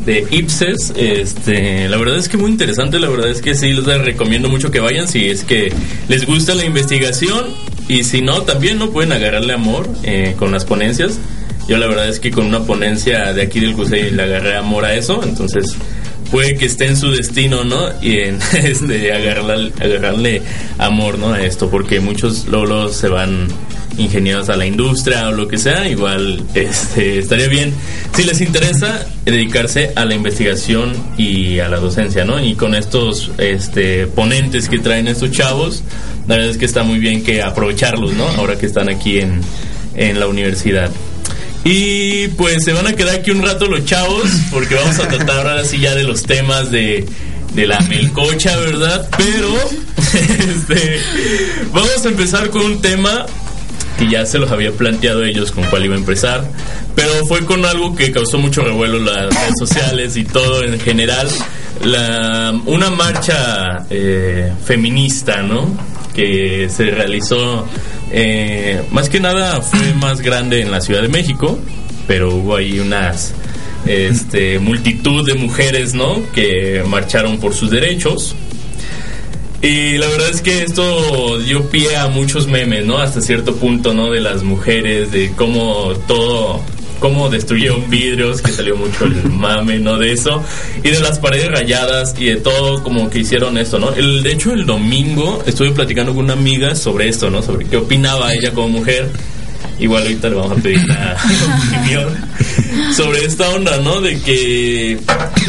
[0.05, 0.93] de IPSES.
[0.97, 4.73] Este, la verdad es que muy interesante, la verdad es que sí, les recomiendo mucho
[4.73, 5.73] que vayan si es que
[6.09, 7.47] les gusta la investigación
[7.87, 11.21] y si no, también no pueden agarrarle amor eh, con las ponencias.
[11.69, 14.85] Yo la verdad es que con una ponencia de aquí del CUSEI le agarré amor
[14.85, 15.77] a eso, entonces
[16.33, 17.89] puede que esté en su destino, ¿no?
[18.03, 20.43] Y en este agarrarle, agarrarle
[20.79, 21.35] amor, ¿no?
[21.35, 23.47] A esto, porque muchos luego se van
[23.99, 27.75] ingeniados a la industria o lo que sea, igual este, estaría bien
[28.15, 32.43] si les interesa dedicarse a la investigación y a la docencia, ¿no?
[32.43, 35.83] Y con estos este, ponentes que traen estos chavos,
[36.27, 38.27] la verdad es que está muy bien que aprovecharlos, ¿no?
[38.29, 39.41] Ahora que están aquí en,
[39.95, 40.91] en la universidad.
[41.65, 45.47] Y pues se van a quedar aquí un rato los chavos, porque vamos a tratar
[45.47, 47.05] ahora sí ya de los temas de,
[47.55, 49.09] de la melcocha, ¿verdad?
[49.17, 49.55] Pero
[50.57, 51.01] este,
[51.73, 53.27] vamos a empezar con un tema
[53.99, 56.49] que ya se los había planteado ellos con cuál iba a empezar,
[56.95, 61.29] pero fue con algo que causó mucho revuelo las redes sociales y todo en general,
[61.85, 65.77] la, una marcha eh, feminista, ¿no?
[66.15, 67.67] Que se realizó,
[68.13, 71.59] eh, más que nada fue más grande en la Ciudad de México,
[72.07, 73.35] pero hubo ahí unas
[73.87, 76.23] este, multitud de mujeres, ¿no?
[76.33, 78.37] Que marcharon por sus derechos.
[79.61, 82.99] Y la verdad es que esto dio pie a muchos memes, ¿no?
[82.99, 84.11] Hasta cierto punto, ¿no?
[84.11, 86.63] De las mujeres, de cómo todo,
[87.01, 89.99] cómo destruyeron vidrios, que salió mucho el mame, ¿no?
[89.99, 90.45] De eso.
[90.85, 93.93] Y de las paredes rayadas y de todo como que hicieron esto, ¿no?
[93.95, 97.43] El, de hecho, el domingo estuve platicando con una amiga sobre esto, ¿no?
[97.43, 99.11] Sobre qué opinaba ella como mujer.
[99.81, 101.17] Igual ahorita le vamos a pedir la
[101.69, 102.17] opinión
[102.95, 104.01] sobre esta onda, ¿no?
[104.01, 104.99] De que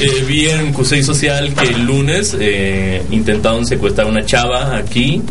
[0.02, 5.22] eh, vi en Cusey Social que el lunes eh, intentaron secuestrar a una chava aquí.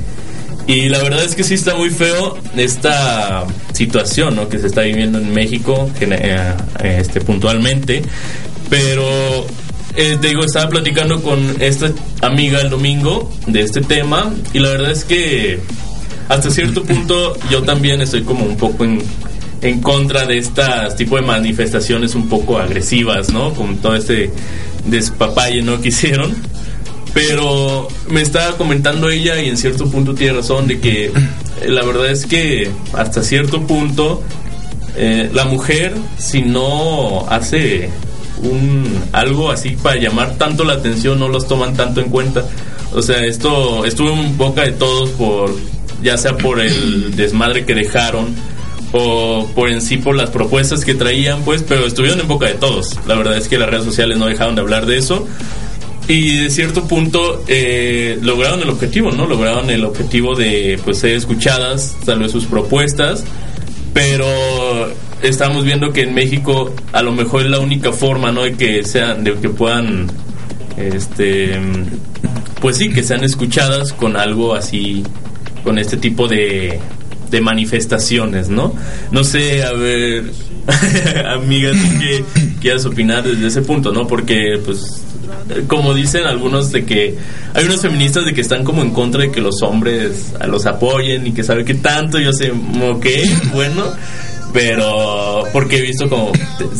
[0.67, 4.49] Y la verdad es que sí está muy feo esta situación, ¿no?
[4.51, 8.03] Que se está viviendo en México que, eh, este, puntualmente.
[8.69, 9.47] Pero
[9.97, 14.93] eh, digo, estaba platicando con esta amiga el domingo de este tema y la verdad
[14.93, 15.59] es que
[16.29, 19.03] hasta cierto punto yo también estoy como un poco en,
[19.63, 23.53] en contra de estas tipo de manifestaciones un poco agresivas, ¿no?
[23.55, 24.31] Con todo este
[24.85, 25.81] despapalle, ¿no?
[25.81, 26.35] Que hicieron.
[27.15, 31.13] Pero me estaba comentando ella y en cierto punto tiene razón de que eh,
[31.67, 34.23] la verdad es que hasta cierto punto
[34.97, 37.89] eh, la mujer si no hace
[38.43, 42.45] un algo así para llamar tanto la atención no los toman tanto en cuenta.
[42.95, 45.55] O sea, esto estuvo en boca de todos por
[46.03, 48.35] ya sea por el desmadre que dejaron
[48.93, 52.55] o por en sí por las propuestas que traían, pues, pero estuvieron en boca de
[52.55, 52.99] todos.
[53.07, 55.27] La verdad es que las redes sociales no dejaron de hablar de eso.
[56.09, 59.27] Y de cierto punto eh, lograron el objetivo, ¿no?
[59.27, 63.25] Lograron el objetivo de pues ser escuchadas, tal vez sus propuestas,
[63.93, 64.27] pero
[65.23, 68.45] estamos viendo que en México a lo mejor es la única forma, ¿no?
[68.45, 70.07] De que sean, de que puedan
[70.79, 71.61] este
[72.63, 75.05] pues sí, que sean escuchadas con algo así,
[75.63, 76.81] con este tipo de,
[77.31, 78.75] de manifestaciones, ¿no?
[79.11, 80.25] No sé, a ver,
[81.27, 82.25] amiga, ¿tú qué
[82.61, 84.07] quieres opinar desde ese punto, no?
[84.07, 85.03] Porque, pues,
[85.67, 87.17] como dicen algunos de que
[87.55, 91.27] hay unos feministas de que están como en contra de que los hombres los apoyen
[91.27, 93.07] y que sabe que tanto yo sé ok
[93.53, 93.85] bueno
[94.53, 96.33] pero porque he visto como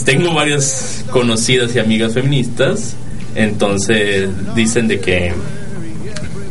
[0.05, 2.95] tengo varias conocidas y amigas feministas
[3.35, 5.33] entonces dicen de que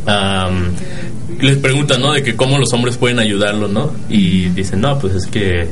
[0.05, 0.71] am,
[1.39, 5.15] les preguntan no de que cómo los hombres pueden ayudarlo no y dicen no pues
[5.15, 5.67] es que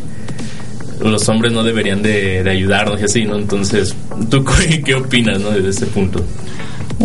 [1.02, 3.96] los hombres no deberían de, de ayudarnos y así no entonces
[4.30, 4.46] tú
[4.86, 6.24] qué, opinas no desde ese punto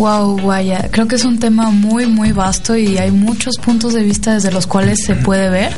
[0.01, 4.01] Wow, vaya, creo que es un tema muy, muy vasto y hay muchos puntos de
[4.01, 5.71] vista desde los cuales se puede ver.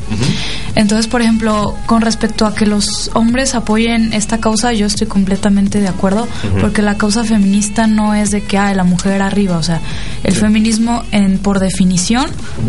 [0.75, 5.81] Entonces, por ejemplo, con respecto a que los hombres apoyen esta causa, yo estoy completamente
[5.81, 6.25] de acuerdo,
[6.61, 9.81] porque la causa feminista no es de que ah, la mujer arriba, o sea,
[10.23, 12.27] el feminismo en por definición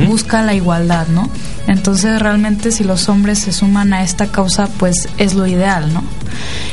[0.09, 1.31] busca la igualdad, ¿no?
[1.69, 6.03] Entonces, realmente si los hombres se suman a esta causa, pues es lo ideal, ¿no?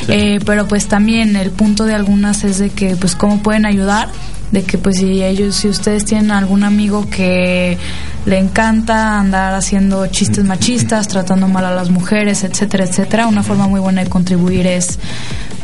[0.07, 4.09] Eh, pero pues también el punto de algunas es de que pues cómo pueden ayudar
[4.51, 7.77] de que pues si ellos si ustedes tienen algún amigo que
[8.25, 13.67] le encanta andar haciendo chistes machistas tratando mal a las mujeres etcétera etcétera una forma
[13.67, 14.99] muy buena de contribuir es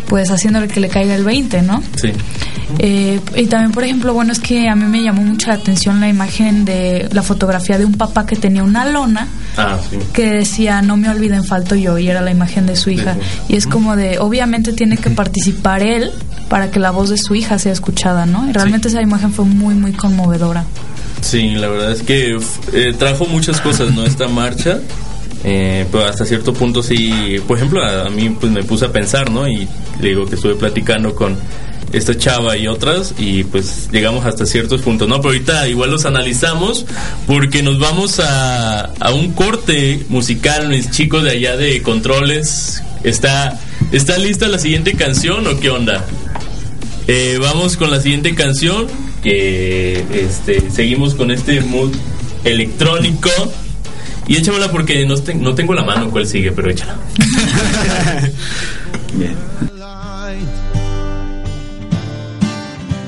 [0.08, 2.12] pues haciéndole que le caiga el 20 no sí.
[2.80, 6.00] Eh, y también, por ejemplo, bueno, es que a mí me llamó mucho la atención
[6.00, 9.98] la imagen de la fotografía de un papá que tenía una lona ah sí.
[10.14, 13.16] que decía no me olviden falto yo y era la imagen de su hija.
[13.48, 16.12] Y es como de obviamente tiene que participar él
[16.50, 19.46] para que la voz de su hija sea escuchada no y realmente esa imagen fue
[19.46, 20.66] muy muy conmovedora.
[21.22, 22.38] Sí, la verdad es que
[22.74, 24.04] eh, trajo muchas cosas, ¿no?
[24.06, 24.80] Esta marcha.
[25.44, 28.92] Eh, pero hasta cierto punto sí, por ejemplo, a, a mí pues me puse a
[28.92, 29.48] pensar, ¿no?
[29.48, 29.68] Y
[30.02, 31.38] le digo que estuve platicando con
[31.94, 35.18] esta chava y otras y pues llegamos hasta ciertos puntos, ¿no?
[35.18, 36.86] Pero ahorita igual los analizamos
[37.26, 42.84] porque nos vamos a, a un corte musical, mis chicos de allá de controles.
[43.04, 43.60] ¿Está,
[43.92, 46.06] ¿Está lista la siguiente canción o qué onda?
[47.08, 48.88] Eh, vamos con la siguiente canción
[49.24, 51.94] que este, seguimos con este mood
[52.44, 53.30] electrónico
[54.28, 56.98] y échamela porque no, te- no tengo la mano cuál sigue, pero échala.
[59.14, 59.36] Bien.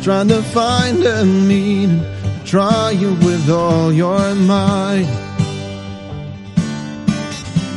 [0.01, 2.01] Trying to find a meaning,
[2.45, 5.05] trying with all your might.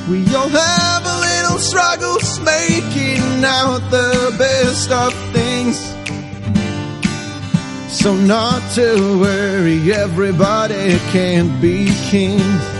[0.08, 5.78] We all have a little struggles making out the best of things.
[7.90, 12.71] So not to worry, everybody can't be kings.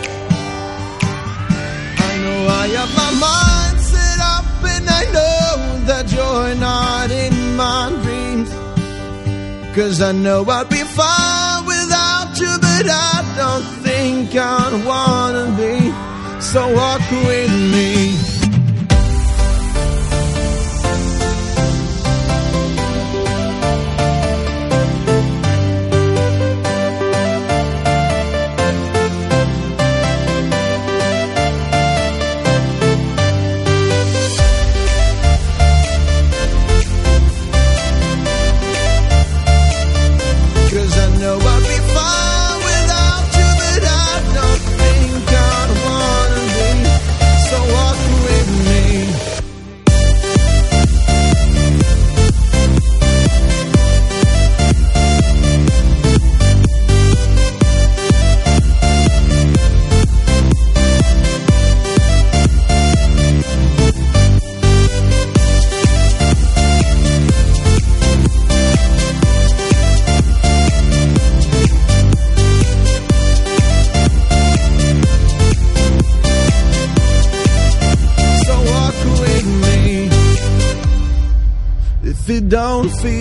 [2.62, 8.51] I have my mind set up and I know that you're not in my dreams.
[9.75, 15.90] Cause I know I'd be fine without you, but I don't think I'd wanna be.
[16.40, 18.21] So walk with me.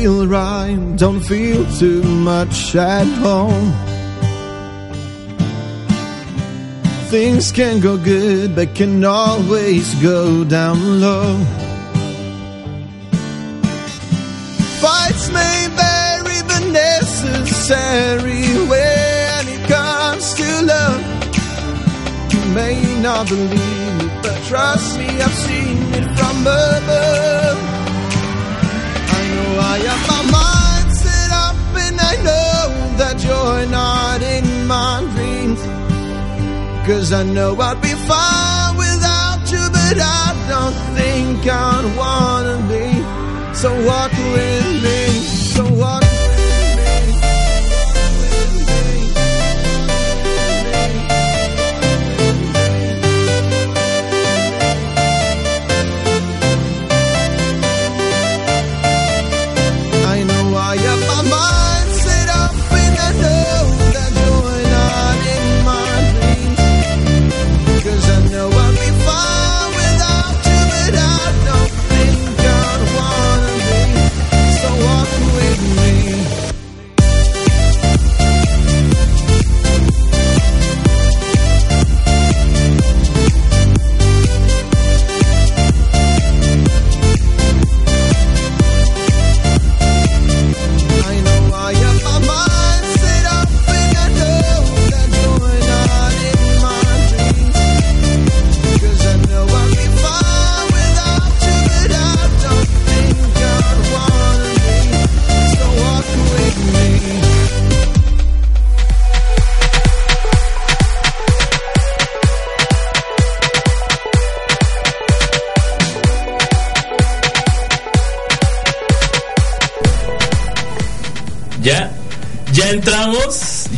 [0.02, 3.72] Feel right, don't feel too much at home.
[7.12, 11.38] Things can go good, but can always go down low.
[14.82, 21.02] Fights may vary, but necessary when it comes to love.
[22.34, 27.31] You may not believe me, but trust me, I've seen it from above.
[29.74, 31.56] I have my mind set up,
[31.86, 32.60] and I know
[32.98, 35.62] that you're not in my dreams.
[36.86, 42.86] Cause I know I'd be fine without you, but I don't think I'd wanna be.
[43.56, 45.02] So walk with me,
[45.56, 46.01] so walk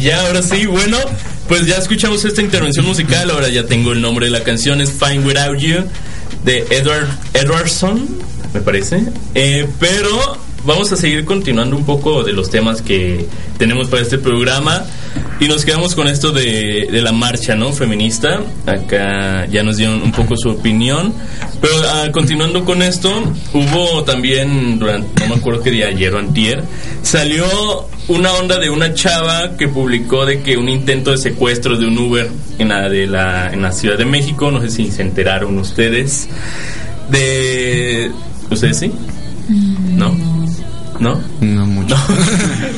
[0.03, 0.97] Ya, ahora sí, bueno,
[1.47, 4.91] pues ya escuchamos esta intervención musical, ahora ya tengo el nombre de la canción, es
[4.91, 5.85] Fine Without You,
[6.43, 8.05] de Edward Edwardson,
[8.53, 9.01] me parece.
[9.33, 13.25] Eh, pero vamos a seguir continuando un poco de los temas que
[13.57, 14.85] tenemos para este programa
[15.39, 17.73] y nos quedamos con esto de, de la marcha, ¿no?
[17.73, 18.41] Feminista.
[18.65, 21.13] Acá ya nos dieron un poco su opinión.
[21.59, 23.09] Pero ah, continuando con esto,
[23.53, 26.63] hubo también, durante, no me acuerdo qué día, ayer o antier,
[27.01, 27.45] salió
[28.07, 31.97] una onda de una chava que publicó de que un intento de secuestro de un
[31.97, 35.57] Uber en la, de la, en la Ciudad de México, no sé si se enteraron
[35.57, 36.29] ustedes,
[37.09, 38.11] de...
[38.49, 38.91] ¿Ustedes sí?
[39.95, 40.32] ¿No?
[40.99, 41.21] ¿No?
[41.41, 41.95] No mucho.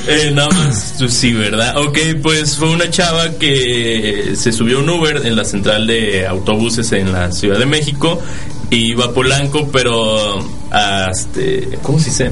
[0.07, 1.77] Eh, nada más, tú sí, ¿verdad?
[1.77, 6.27] Ok, pues fue una chava que se subió a un Uber en la central de
[6.27, 8.21] autobuses en la Ciudad de México
[8.69, 10.39] y iba a Polanco, pero
[10.69, 12.29] a este, ¿cómo se dice?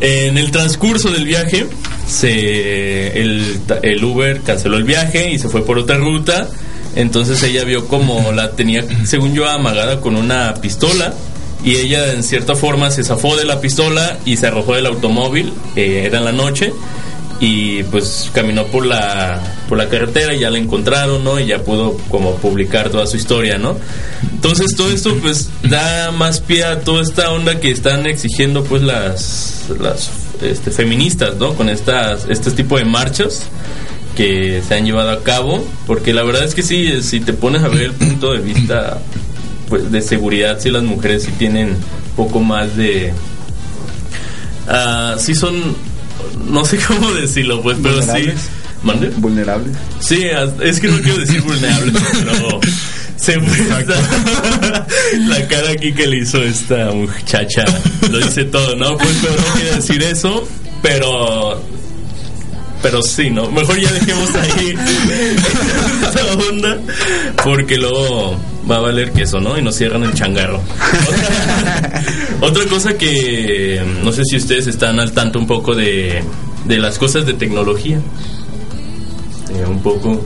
[0.00, 1.66] En el transcurso del viaje,
[2.06, 6.48] se, el, el Uber canceló el viaje y se fue por otra ruta.
[6.96, 11.12] Entonces ella vio como la tenía, según yo, amagada con una pistola.
[11.64, 15.52] Y ella, en cierta forma, se zafó de la pistola y se arrojó del automóvil.
[15.76, 16.72] eh, era en la noche.
[17.40, 21.38] Y pues caminó por la, por la carretera y ya la encontraron, ¿no?
[21.38, 23.76] Y ya pudo como publicar toda su historia, ¿no?
[24.32, 28.82] Entonces todo esto pues da más pie a toda esta onda que están exigiendo pues
[28.82, 30.10] las, las
[30.42, 31.54] este, feministas, ¿no?
[31.54, 33.44] Con estas, este tipo de marchas
[34.16, 37.62] que se han llevado a cabo, porque la verdad es que sí, si te pones
[37.62, 39.00] a ver el punto de vista
[39.68, 41.76] pues, de seguridad, sí las mujeres sí tienen
[42.16, 43.12] poco más de...
[44.66, 45.54] ah sí son,
[46.48, 48.08] no sé cómo decirlo, pues, pero sí...
[48.08, 48.40] ¿Vulnerables?
[48.82, 49.08] ¿Mande?
[49.16, 49.76] Vulnerables.
[49.98, 50.24] Sí,
[50.62, 52.60] es que no quiero decir vulnerable, pero
[53.16, 53.36] se
[55.18, 57.64] la cara aquí que le hizo esta muchacha.
[58.10, 58.96] Lo dice todo, ¿no?
[58.96, 60.46] Pues pero no quiero decir eso,
[60.82, 61.60] pero
[62.82, 63.50] pero sí, ¿no?
[63.50, 64.74] Mejor ya dejemos ahí
[67.48, 68.36] porque luego
[68.70, 69.56] va a valer queso, ¿no?
[69.56, 70.60] Y nos cierran el changarro.
[71.08, 76.22] Otra, otra cosa que no sé si ustedes están al tanto un poco de,
[76.66, 78.00] de las cosas de tecnología.
[79.50, 80.22] Eh, un poco,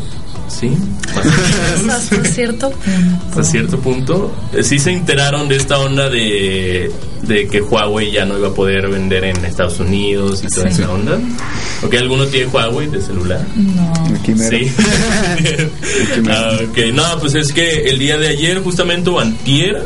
[0.61, 0.71] ¿sí?
[1.91, 3.25] Hasta cierto punto.
[3.29, 4.35] Hasta cierto punto.
[4.53, 6.91] Eh, Sí se enteraron de esta onda de,
[7.23, 10.83] de que Huawei ya no iba a poder vender en Estados Unidos y toda Sí.
[10.83, 11.19] esa onda.
[11.85, 11.95] ¿Ok?
[11.95, 13.45] ¿Alguno tiene Huawei de celular?
[13.57, 13.93] No.
[14.19, 14.57] Aquí mero.
[14.59, 14.73] Sí.
[16.29, 19.83] Ah, ok, no, pues es que el día de ayer, justamente o antier,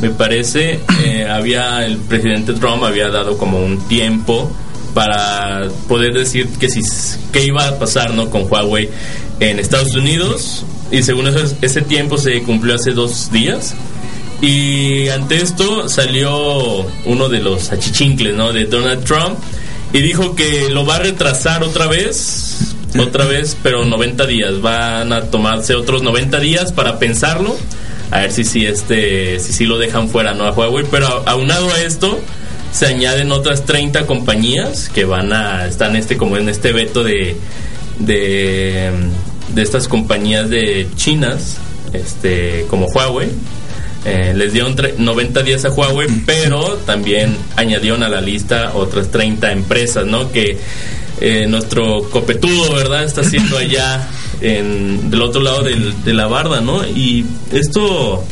[0.00, 4.50] me parece, eh, había el presidente Trump había dado como un tiempo
[4.96, 6.80] para poder decir que si
[7.30, 8.30] qué iba a pasar, ¿no?
[8.30, 8.88] Con Huawei
[9.40, 13.74] en Estados Unidos y según eso, ese tiempo se cumplió hace dos días.
[14.40, 18.54] Y ante esto salió uno de los achichincles, ¿no?
[18.54, 19.38] De Donald Trump
[19.92, 24.62] y dijo que lo va a retrasar otra vez, otra vez, pero 90 días.
[24.62, 27.54] Van a tomarse otros 90 días para pensarlo,
[28.10, 31.68] a ver si si este si sí lo dejan fuera, no a Huawei, pero aunado
[31.68, 32.18] a esto
[32.72, 37.36] se añaden otras 30 compañías que van a están este como en este veto de
[37.98, 38.90] de
[39.54, 41.56] de estas compañías de chinas,
[41.92, 43.28] este como Huawei
[44.04, 49.10] eh, les dieron tre- 90 días a Huawei, pero también añadieron a la lista otras
[49.10, 50.30] 30 empresas, ¿no?
[50.30, 50.58] Que
[51.20, 53.04] eh, nuestro copetudo, ¿verdad?
[53.04, 54.06] Está haciendo allá
[54.40, 56.86] en, del otro lado del- de la barda, ¿no?
[56.86, 58.22] Y esto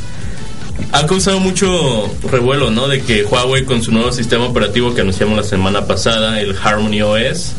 [0.94, 2.86] ha causado mucho revuelo, ¿no?
[2.86, 7.02] De que Huawei con su nuevo sistema operativo que anunciamos la semana pasada, el Harmony
[7.02, 7.52] OS,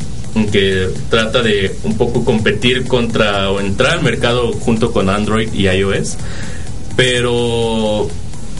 [0.54, 5.68] que trata de un poco competir contra o entrar al mercado junto con Android y
[5.68, 6.16] iOS.
[6.96, 8.08] Pero,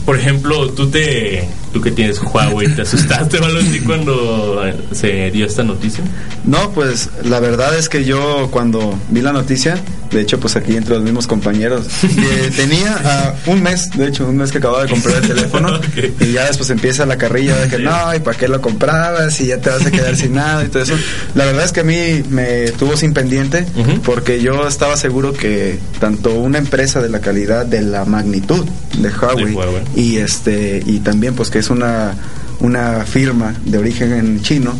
[0.06, 4.62] por ejemplo, tú te, tú que tienes Huawei, ¿te asustaste o algo así cuando
[4.92, 6.04] se dio esta noticia?
[6.44, 9.82] No, pues la verdad es que yo cuando vi la noticia,
[10.16, 14.26] de hecho pues aquí entre los mismos compañeros, que tenía ah, un mes, de hecho
[14.28, 15.80] un mes que acababa de comprar el teléfono
[16.20, 19.39] y ya después empieza la carrilla de que no, ¿y para qué lo comprabas?
[19.41, 20.95] Y ya te vas a quedar sin nada y todo eso.
[21.36, 23.66] La verdad es que a mí me tuvo sin pendiente
[24.03, 28.66] porque yo estaba seguro que tanto una empresa de la calidad, de la magnitud
[28.97, 29.84] de Huawei, De Huawei.
[29.95, 32.16] y este y también pues que es una
[32.60, 34.74] una firma de origen en chino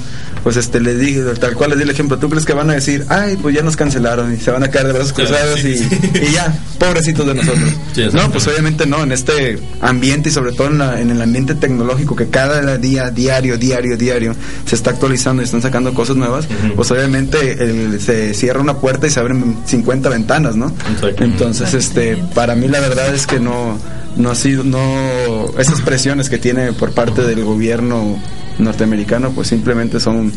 [0.44, 2.74] pues este le dije tal cual les di el ejemplo tú crees que van a
[2.74, 5.70] decir ay pues ya nos cancelaron y se van a caer de brazos cruzados sí,
[5.70, 5.88] y, sí.
[6.30, 10.52] y ya pobrecitos de nosotros Sí, no pues obviamente no en este ambiente y sobre
[10.52, 14.36] todo en, la- en el ambiente tecnológico que cada día diario diario diario
[14.68, 19.08] se está actualizando y están sacando cosas nuevas pues obviamente el- se cierra una puerta
[19.08, 20.72] y se abren 50 ventanas no
[21.24, 23.80] entonces este para mí la verdad es que no
[24.16, 24.80] no ha sido no
[25.58, 28.18] esas presiones que tiene por parte del gobierno
[28.60, 30.32] norteamericano pues simplemente son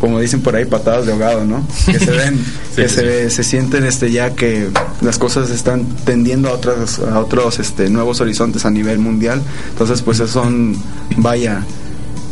[0.00, 1.66] como dicen por ahí, patadas de ahogado, ¿no?
[1.86, 4.68] Que se ven, Sí, que sí, se, se sienten este ya que
[5.00, 9.42] las cosas están tendiendo a otros, a otros este, nuevos horizontes a nivel mundial.
[9.70, 10.76] Entonces, pues son,
[11.16, 11.64] vaya,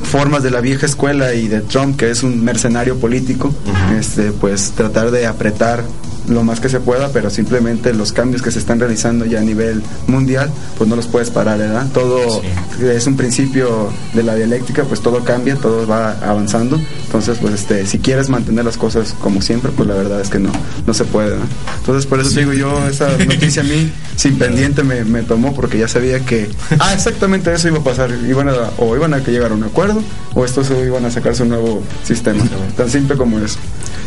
[0.04, 3.52] formas de la vieja escuela y de Trump, que es un mercenario político,
[3.98, 5.84] este, pues tratar de apretar
[6.28, 9.42] lo más que se pueda, pero simplemente los cambios que se están realizando ya a
[9.42, 11.86] nivel mundial, pues no los puedes parar, ¿verdad?
[11.92, 12.42] Todo
[12.80, 16.80] es un principio de la dialéctica, pues todo cambia, todo va avanzando.
[17.06, 20.38] Entonces, pues este, si quieres mantener las cosas como siempre, pues la verdad es que
[20.38, 20.50] no,
[20.86, 21.44] no se puede, ¿no?
[21.78, 25.78] Entonces, por eso digo yo, esa noticia a mí, sin pendiente, me, me tomó porque
[25.78, 26.48] ya sabía que,
[26.78, 28.10] ah, exactamente eso iba a pasar.
[28.28, 30.02] Iban a, o iban a llegar a un acuerdo,
[30.34, 32.44] o estos iban a sacarse un nuevo sistema.
[32.76, 33.58] Tan simple como eso.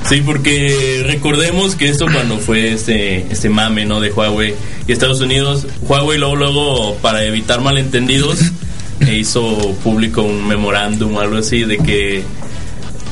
[0.08, 4.00] Sí, porque recordemos que esto cuando fue este, este mame, ¿no?
[4.00, 4.56] De Huawei
[4.88, 8.40] y Estados Unidos, Huawei luego, luego, para evitar malentendidos,
[9.06, 12.24] e hizo público un memorándum o algo así de que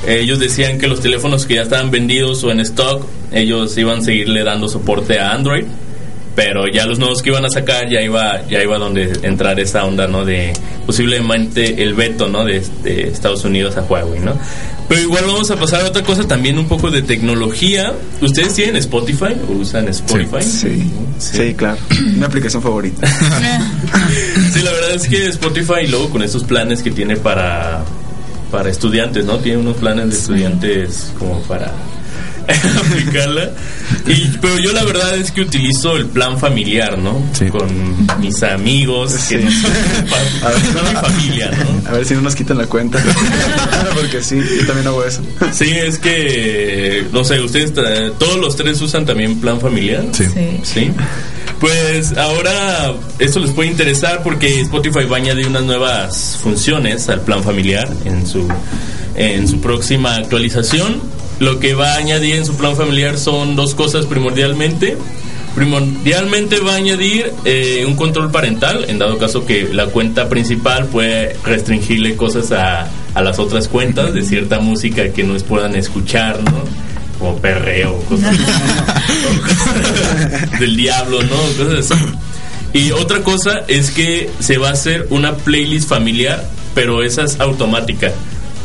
[0.08, 4.02] ellos decían que los teléfonos que ya estaban vendidos o en stock, ellos iban a
[4.02, 5.66] seguirle dando soporte a Android,
[6.36, 9.86] pero ya los nuevos que iban a sacar ya iba ya iba donde entrar esa
[9.86, 10.24] onda, ¿no?
[10.24, 10.54] De
[10.86, 12.46] posiblemente el veto, ¿no?
[12.46, 14.38] De, de Estados Unidos a Huawei, ¿no?
[14.88, 17.94] Pero igual vamos a pasar a otra cosa, también un poco de tecnología.
[18.22, 20.42] ¿Ustedes tienen Spotify o usan Spotify?
[20.42, 21.78] Sí, sí, claro.
[22.16, 23.08] Mi aplicación favorita.
[24.54, 27.84] Sí, la verdad es que Spotify luego con estos planes que tiene para
[28.52, 29.38] para estudiantes, ¿no?
[29.40, 31.72] Tiene unos planes de estudiantes como para
[32.78, 33.52] aplicarla.
[34.06, 37.24] Y, pero yo la verdad es que utilizo el plan familiar, ¿no?
[37.52, 39.50] Con mis amigos, que no
[40.44, 41.90] A ver, mi familia, ¿no?
[41.90, 43.04] A ver si no nos quitan la cuenta.
[43.94, 45.22] Porque sí, yo también hago eso.
[45.52, 50.04] Sí, es que, no sé, ustedes, todos los tres usan también plan familiar.
[50.14, 50.26] Sí.
[50.34, 50.60] Sí.
[50.64, 50.92] Sí.
[51.60, 57.22] Pues ahora esto les puede interesar porque Spotify va a añadir unas nuevas funciones al
[57.22, 58.48] plan familiar en su
[59.18, 61.02] en su próxima actualización.
[61.40, 64.98] Lo que va a añadir en su plan familiar son dos cosas primordialmente.
[65.56, 70.86] Primordialmente va a añadir eh, un control parental, en dado caso que la cuenta principal
[70.86, 76.44] puede restringirle cosas a, a las otras cuentas de cierta música que no puedan escuchar,
[76.44, 76.64] ¿no?
[77.18, 78.38] Como perreo, cosas
[80.60, 81.36] del diablo, ¿no?
[81.58, 82.04] Cosas así.
[82.74, 87.40] Y otra cosa es que se va a hacer una playlist familiar, pero esa es
[87.40, 88.14] automática.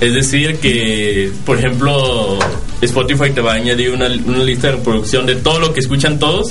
[0.02, 2.36] Es decir, que, por ejemplo,
[2.80, 6.18] Spotify te va a añadir una, una lista de reproducción de todo lo que escuchan
[6.18, 6.50] todos.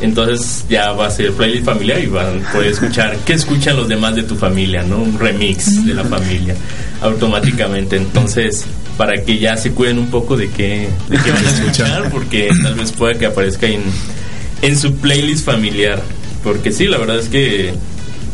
[0.00, 3.88] Entonces ya va a ser playlist familiar y van a poder escuchar qué escuchan los
[3.88, 4.98] demás de tu familia, ¿no?
[4.98, 6.54] Un remix de la familia
[7.00, 7.96] automáticamente.
[7.96, 8.64] Entonces,
[8.96, 12.50] para que ya se cuiden un poco de qué, de qué van a escuchar, porque
[12.62, 13.82] tal vez pueda que aparezca en,
[14.62, 16.00] en su playlist familiar.
[16.44, 17.74] Porque sí, la verdad es que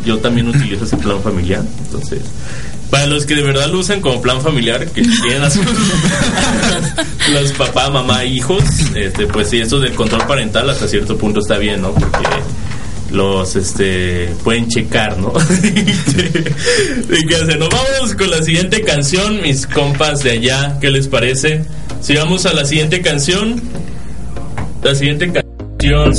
[0.04, 1.62] yo también utilizo ese plan familiar.
[1.84, 2.20] Entonces,
[2.90, 5.64] para los que de verdad lo usan como plan familiar, que tienen a sus
[7.32, 8.62] los papá, mamá, hijos,
[8.94, 11.94] este, pues sí, esto del control parental hasta cierto punto está bien, ¿no?
[11.94, 12.26] Porque
[13.10, 15.32] los este pueden checar, ¿no?
[15.62, 17.58] ¿Y qué hacen?
[17.58, 21.64] Nos vamos con la siguiente canción, mis compas de allá, ¿qué les parece?
[22.00, 23.62] Si vamos a la siguiente canción,
[24.82, 26.12] la siguiente canción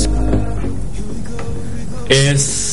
[2.10, 2.73] es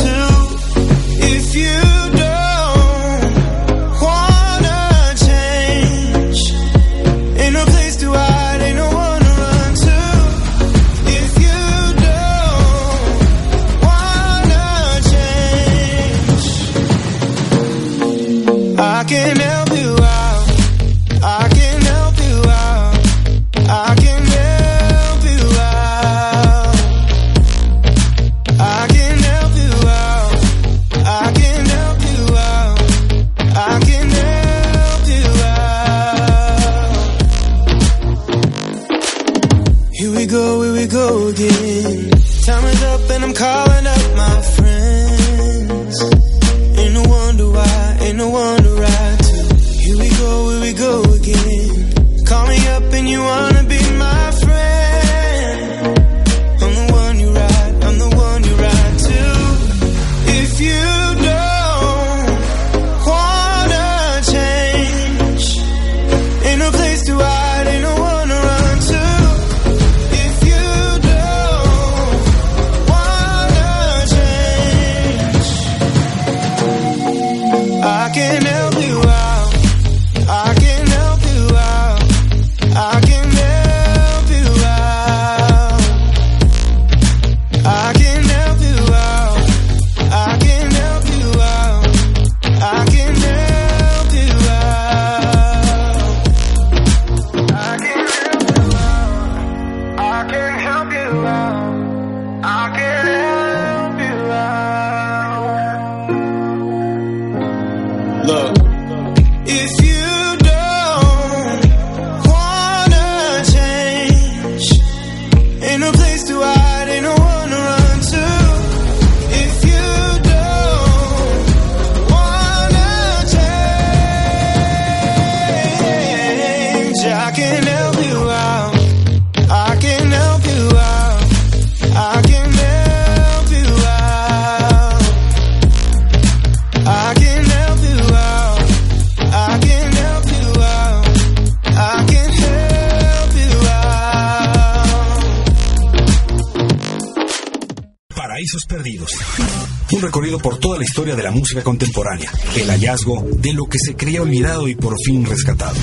[151.61, 152.31] contemporánea.
[152.55, 155.75] El hallazgo de lo que se creía olvidado y por fin rescatado.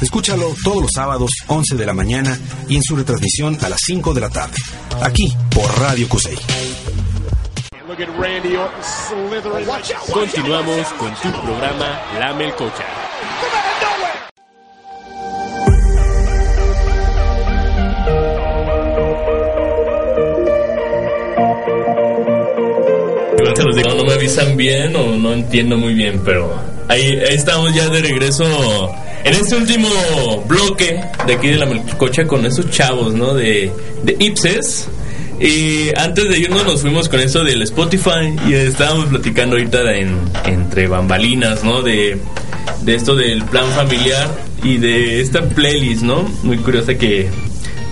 [0.00, 2.38] Escúchalo todos los sábados, 11 de la mañana
[2.68, 4.56] y en su retransmisión a las 5 de la tarde.
[5.02, 6.36] Aquí por Radio Cusey.
[10.12, 12.84] Continuamos con tu programa La Melcocha.
[24.28, 26.54] Avisan bien o no entiendo muy bien, pero
[26.88, 28.44] ahí, ahí estamos ya de regreso
[29.24, 29.88] en este último
[30.46, 33.32] bloque de aquí de la Melcocha con esos chavos, ¿no?
[33.32, 33.72] De,
[34.02, 34.86] de Ipses.
[35.40, 40.18] Y antes de irnos nos fuimos con eso del Spotify y estábamos platicando ahorita en,
[40.44, 41.80] entre bambalinas, ¿no?
[41.80, 42.18] De,
[42.82, 44.28] de esto del plan familiar
[44.62, 46.24] y de esta playlist, ¿no?
[46.42, 47.30] Muy curiosa que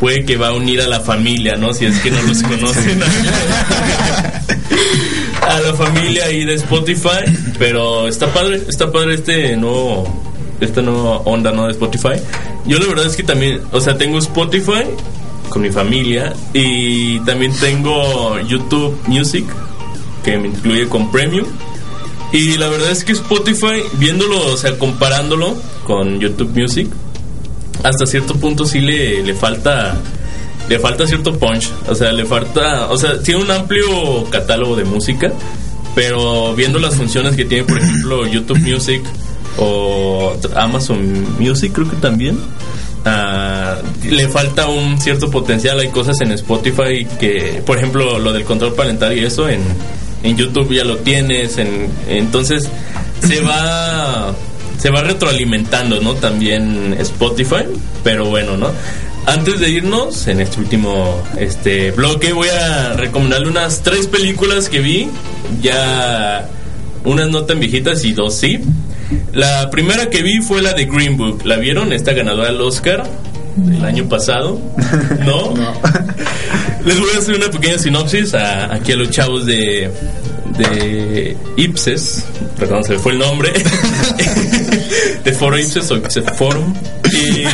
[0.01, 1.73] puede que va a unir a la familia, ¿no?
[1.73, 3.01] Si es que no los conocen.
[5.43, 7.25] a la familia ahí de Spotify,
[7.59, 10.27] pero está padre, está padre este nuevo
[10.61, 12.21] esta nueva onda no de Spotify.
[12.67, 14.85] Yo la verdad es que también, o sea, tengo Spotify
[15.49, 19.45] con mi familia y también tengo YouTube Music
[20.25, 21.47] que me incluye con Premium.
[22.33, 26.89] Y la verdad es que Spotify, viéndolo, o sea, comparándolo con YouTube Music,
[27.85, 29.97] hasta cierto punto sí le, le falta
[30.69, 34.85] le falta cierto punch, o sea, le falta, o sea, tiene un amplio catálogo de
[34.85, 35.33] música,
[35.95, 39.03] pero viendo las funciones que tiene, por ejemplo, YouTube Music
[39.59, 42.39] o Amazon Music, creo que también,
[43.05, 43.77] ah,
[44.09, 45.79] le falta un cierto potencial.
[45.81, 49.63] Hay cosas en Spotify que, por ejemplo, lo del control parental y eso en,
[50.23, 52.69] en YouTube ya lo tienes, en, entonces
[53.21, 54.35] se va
[54.79, 56.15] se va retroalimentando, ¿no?
[56.15, 57.65] También Spotify,
[58.05, 58.71] pero bueno, ¿no?
[59.27, 64.81] Antes de irnos en este último este bloque voy a recomendarle unas tres películas que
[64.81, 65.09] vi,
[65.61, 66.49] ya
[67.05, 68.61] unas no tan viejitas y dos sí.
[69.33, 71.45] La primera que vi fue la de Green Book.
[71.45, 71.93] ¿La vieron?
[71.93, 73.05] Esta ganadora del Oscar
[73.57, 74.61] el año pasado.
[75.25, 75.55] ¿No?
[76.85, 79.91] Les voy a hacer una pequeña sinopsis a, aquí a los chavos de,
[80.59, 82.25] de Ipses.
[82.59, 83.53] Perdón, se me fue el nombre.
[85.25, 86.75] de Foro Ipses o Ipses Forum.
[87.13, 87.45] Y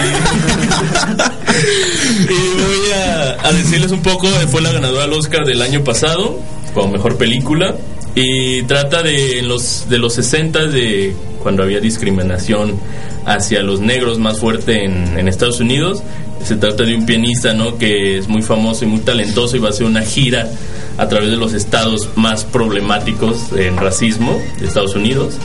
[3.53, 4.27] a, decirles un poco.
[4.49, 6.39] Fue la ganadora del Oscar del año pasado
[6.75, 7.77] como mejor película.
[8.15, 12.79] Y trata de los, de los 60 de cuando había discriminación
[13.25, 16.03] hacia los negros más fuerte en, en Estados Unidos.
[16.45, 17.79] Se trata de un pianista, ¿no?
[17.79, 20.51] Que es muy famoso y muy talentoso y va a hacer una gira
[20.99, 25.37] a través de los estados más problemáticos en racismo de Estados Unidos.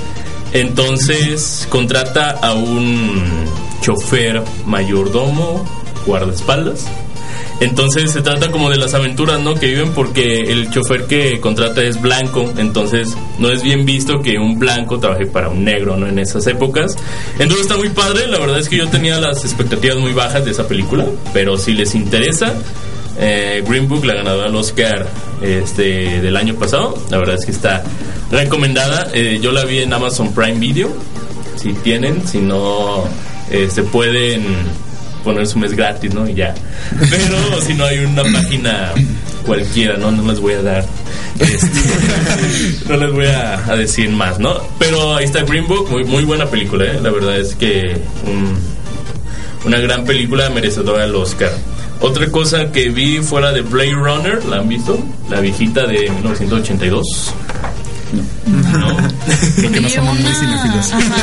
[0.53, 3.23] Entonces contrata a un
[3.81, 5.63] chofer mayordomo,
[6.05, 6.85] guardaespaldas.
[7.59, 9.55] Entonces se trata como de las aventuras, ¿no?
[9.55, 14.37] Que viven porque el chofer que contrata es blanco, entonces no es bien visto que
[14.37, 16.07] un blanco trabaje para un negro, ¿no?
[16.07, 16.95] En esas épocas.
[17.39, 20.51] Entonces está muy padre, la verdad es que yo tenía las expectativas muy bajas de
[20.51, 22.53] esa película, pero si les interesa,
[23.19, 25.07] eh, Green Book, la ganadora del Oscar
[25.41, 27.83] este, del año pasado, la verdad es que está
[28.29, 29.09] recomendada.
[29.13, 30.89] Eh, yo la vi en Amazon Prime Video,
[31.55, 33.03] si tienen, si no,
[33.49, 34.45] eh, se pueden
[35.23, 36.27] poner su mes gratis, ¿no?
[36.27, 36.53] Y ya.
[37.09, 38.91] Pero si no hay una página
[39.45, 40.11] cualquiera, ¿no?
[40.11, 40.85] No les voy a dar.
[41.39, 41.67] este,
[42.89, 44.59] no les voy a, decir más, ¿no?
[44.79, 46.99] Pero ahí está Green Book, muy, muy buena película, ¿eh?
[47.01, 48.57] La verdad es que un-
[49.65, 51.51] una gran película merecedora del Oscar.
[51.99, 54.99] Otra cosa que vi fuera de Blade Runner, ¿la han visto?
[55.29, 57.33] La viejita de 1982.
[58.13, 58.97] No.
[59.55, 60.93] Creo que no Vi somos muy una- cinéfilos.
[60.93, 61.15] ajá.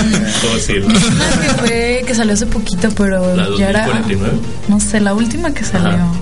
[0.42, 0.86] ¿Cómo decirlo?
[0.88, 4.38] Una que fue que salió hace poquito, pero La ya era 2049.
[4.68, 5.88] no sé, la última que salió.
[5.88, 6.12] Ajá.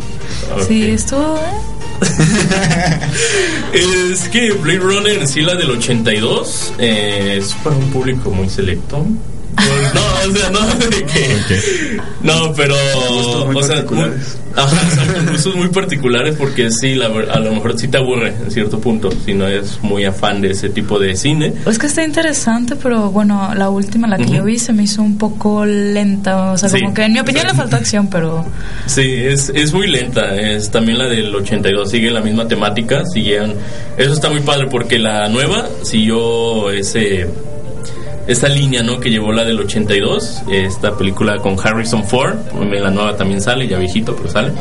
[0.69, 0.89] Sí, Ok.
[0.91, 1.73] estuvo ¿eh?
[3.73, 8.49] Es que Blade Runner en sí, la del 82, eh, es para un público muy
[8.49, 9.07] selecto.
[9.95, 12.01] No, o sea, no, de que.
[12.23, 12.75] No, pero.
[13.47, 14.11] Muy o sea, muy-
[14.57, 18.51] ajá, exacto, gustos muy particulares porque sí, la a lo mejor sí te aburre en
[18.51, 21.53] cierto punto, si no es muy afán de ese tipo de cine.
[21.67, 25.03] Es que está interesante, pero bueno, la última, la que yo vi, se me hizo
[25.03, 26.53] un poco lenta.
[26.53, 28.45] O sea, Sí, como que en mi opinión le faltó acción, pero
[28.87, 30.35] Sí, es, es muy lenta.
[30.37, 33.03] Es también la del 82 sigue la misma temática.
[33.13, 33.55] Siguieron.
[33.99, 37.27] Eso está muy padre porque la nueva siguió ese
[38.27, 39.01] esa línea, ¿no?
[39.01, 40.43] Que llevó la del 82.
[40.51, 42.37] Esta película con Harrison Ford.
[42.61, 44.53] La nueva también sale, ya viejito, pero sale.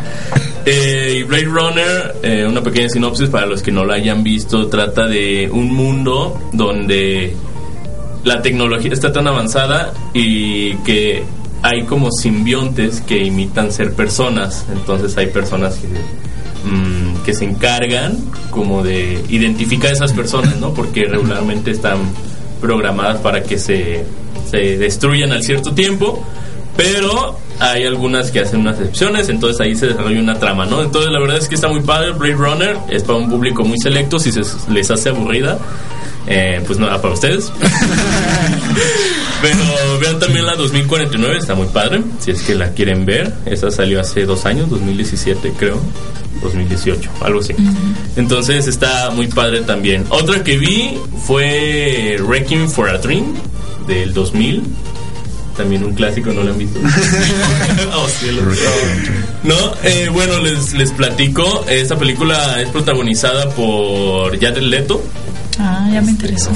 [0.65, 4.67] Eh, y Blade Runner, eh, una pequeña sinopsis para los que no la hayan visto,
[4.67, 7.35] trata de un mundo donde
[8.23, 11.23] la tecnología está tan avanzada y que
[11.63, 14.65] hay como simbiontes que imitan ser personas.
[14.71, 15.87] Entonces hay personas que
[16.67, 18.17] mm, se encargan
[18.49, 20.73] como de identificar a esas personas, ¿no?
[20.73, 21.99] Porque regularmente están
[22.61, 24.05] programadas para que se,
[24.49, 26.23] se destruyan al cierto tiempo,
[26.77, 30.81] pero hay algunas que hacen unas excepciones, entonces ahí se desarrolla una trama, ¿no?
[30.81, 33.77] Entonces la verdad es que está muy padre, Blade Runner es para un público muy
[33.77, 34.41] selecto, si se
[34.71, 35.59] les hace aburrida,
[36.27, 37.51] eh, pues nada para ustedes.
[39.41, 43.33] Pero vean también la 2049, está muy padre, si es que la quieren ver.
[43.45, 45.79] Esa salió hace dos años, 2017 creo,
[46.41, 47.53] 2018, algo así.
[48.15, 50.05] Entonces está muy padre también.
[50.09, 53.33] Otra que vi fue Wrecking for a Dream
[53.87, 54.63] del 2000.
[55.57, 56.79] También un clásico, ¿no lo han visto?
[57.93, 58.41] Oh, cielo.
[59.43, 61.65] No, eh, bueno, les, les platico.
[61.67, 65.03] Esta película es protagonizada por Jared Leto.
[65.59, 66.49] Ah, ya me interesó.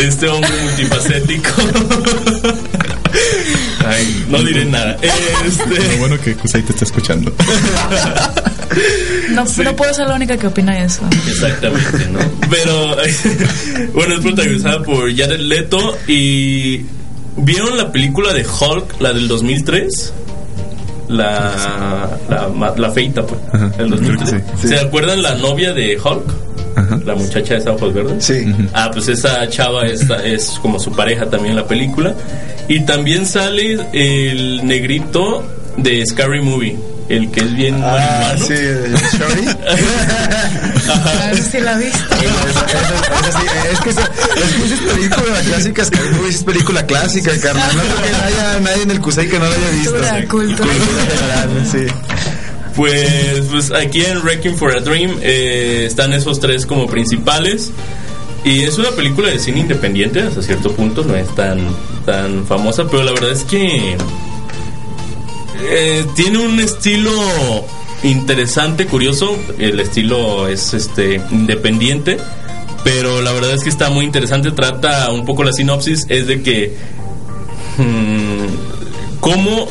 [0.00, 1.50] este hombre multifacético.
[3.86, 4.96] Ay, no diré nada.
[5.02, 5.92] Este...
[5.92, 7.32] Lo bueno que Kusai te está escuchando.
[9.30, 11.02] No, no puedo ser la única que opina eso.
[11.28, 12.18] Exactamente, ¿no?
[12.50, 12.96] Pero,
[13.94, 16.84] bueno, es protagonizada por Jared Leto y...
[17.36, 20.12] ¿Vieron la película de Hulk, la del 2003?
[21.08, 23.40] La, la, la feita, pues,
[23.76, 24.30] el 2003.
[24.30, 24.68] Sí, sí.
[24.68, 26.53] ¿Se acuerdan la novia de Hulk?
[27.04, 28.24] La muchacha de ojos verdes.
[28.24, 28.44] Sí.
[28.72, 32.14] Ah, pues esa chava es, es como su pareja también en la película.
[32.68, 35.44] Y también sale el negrito
[35.76, 36.76] de Scary Movie,
[37.08, 38.46] el que es bien Ah, marihuano.
[38.46, 39.46] sí, el Shorty.
[40.94, 41.98] A ver si la viste.
[43.72, 47.76] Es que esa, es que es película clásica, Scary Movie es película clásica, carnal.
[47.76, 49.90] No creo que haya nadie en el Cusay que no la haya visto.
[49.92, 50.68] Cultura, cultura.
[50.72, 51.86] general, sí.
[52.76, 57.70] Pues, pues aquí en Wrecking for a Dream eh, están esos tres como principales.
[58.44, 61.66] Y es una película de cine independiente hasta cierto punto, no es tan,
[62.04, 63.96] tan famosa, pero la verdad es que
[65.62, 67.10] eh, tiene un estilo
[68.02, 69.34] interesante, curioso.
[69.58, 72.18] El estilo es este independiente,
[72.82, 74.50] pero la verdad es que está muy interesante.
[74.50, 76.76] Trata un poco la sinopsis, es de que
[77.78, 79.68] mm, cómo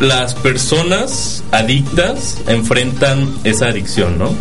[0.00, 4.34] las personas adictas enfrentan esa adicción, ¿no?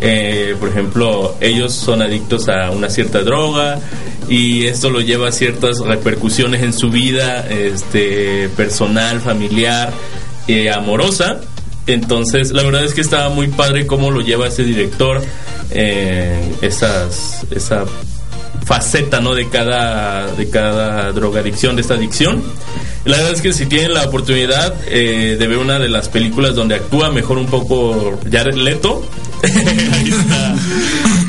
[0.00, 3.80] Eh, por ejemplo, ellos son adictos a una cierta droga
[4.28, 9.92] y esto lo lleva a ciertas repercusiones en su vida, este, personal, familiar,
[10.46, 11.40] eh, amorosa.
[11.86, 15.22] Entonces, la verdad es que estaba muy padre cómo lo lleva ese director,
[15.70, 17.84] eh, esas, esa
[18.68, 19.34] faceta ¿no?
[19.34, 22.42] de cada de cada drogadicción de esta adicción
[23.06, 26.54] la verdad es que si tienen la oportunidad eh, de ver una de las películas
[26.54, 29.02] donde actúa mejor un poco Jared Leto
[29.92, 30.54] ahí está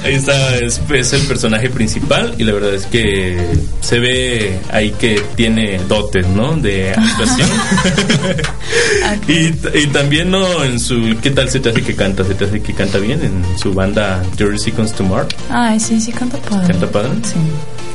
[0.03, 3.37] ahí está es, es el personaje principal y la verdad es que
[3.81, 7.49] se ve ahí que tiene dotes no de actuación
[9.27, 12.45] y, y también no en su qué tal se te hace que canta se te
[12.45, 16.37] hace que canta bien en su banda Jersey Comes to Mars Ay, sí, sí, canta
[16.37, 16.67] padre.
[16.67, 17.09] ¿Canta padre?
[17.23, 17.35] Sí.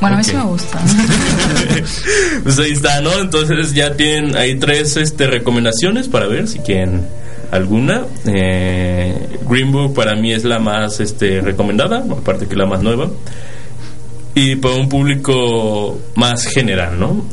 [0.00, 0.80] Bueno, a mí sí me gusta.
[2.42, 3.12] pues ahí está, ¿no?
[3.20, 7.06] Entonces ya tienen ahí tres este, recomendaciones para ver si quieren
[7.50, 8.02] alguna.
[8.26, 13.08] Eh, Green Book para mí es la más este, recomendada, aparte que la más nueva.
[14.36, 17.24] Y para un público más general, ¿no?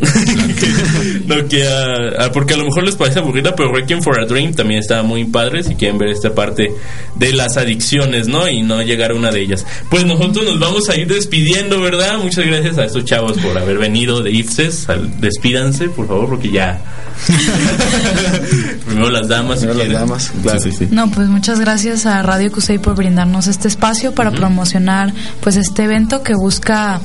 [1.25, 4.53] no quiera, ah, porque a lo mejor les parece aburrida, pero Requiem for a Dream
[4.53, 6.71] también está muy padre si quieren ver esta parte
[7.15, 8.47] de las adicciones, ¿no?
[8.47, 9.65] Y no llegar a una de ellas.
[9.89, 12.19] Pues nosotros nos vamos a ir despidiendo, ¿verdad?
[12.19, 14.85] Muchas gracias a estos chavos por haber venido de IFSES.
[15.19, 16.81] Despídanse, por favor, porque ya.
[18.91, 19.59] Primero las damas.
[19.59, 20.07] si Primero las quieren.
[20.07, 20.59] damas, claro.
[20.59, 20.87] Sí, sí, sí.
[20.91, 25.83] No, pues muchas gracias a Radio Cusey por brindarnos este espacio para promocionar pues este
[25.83, 26.99] evento que busca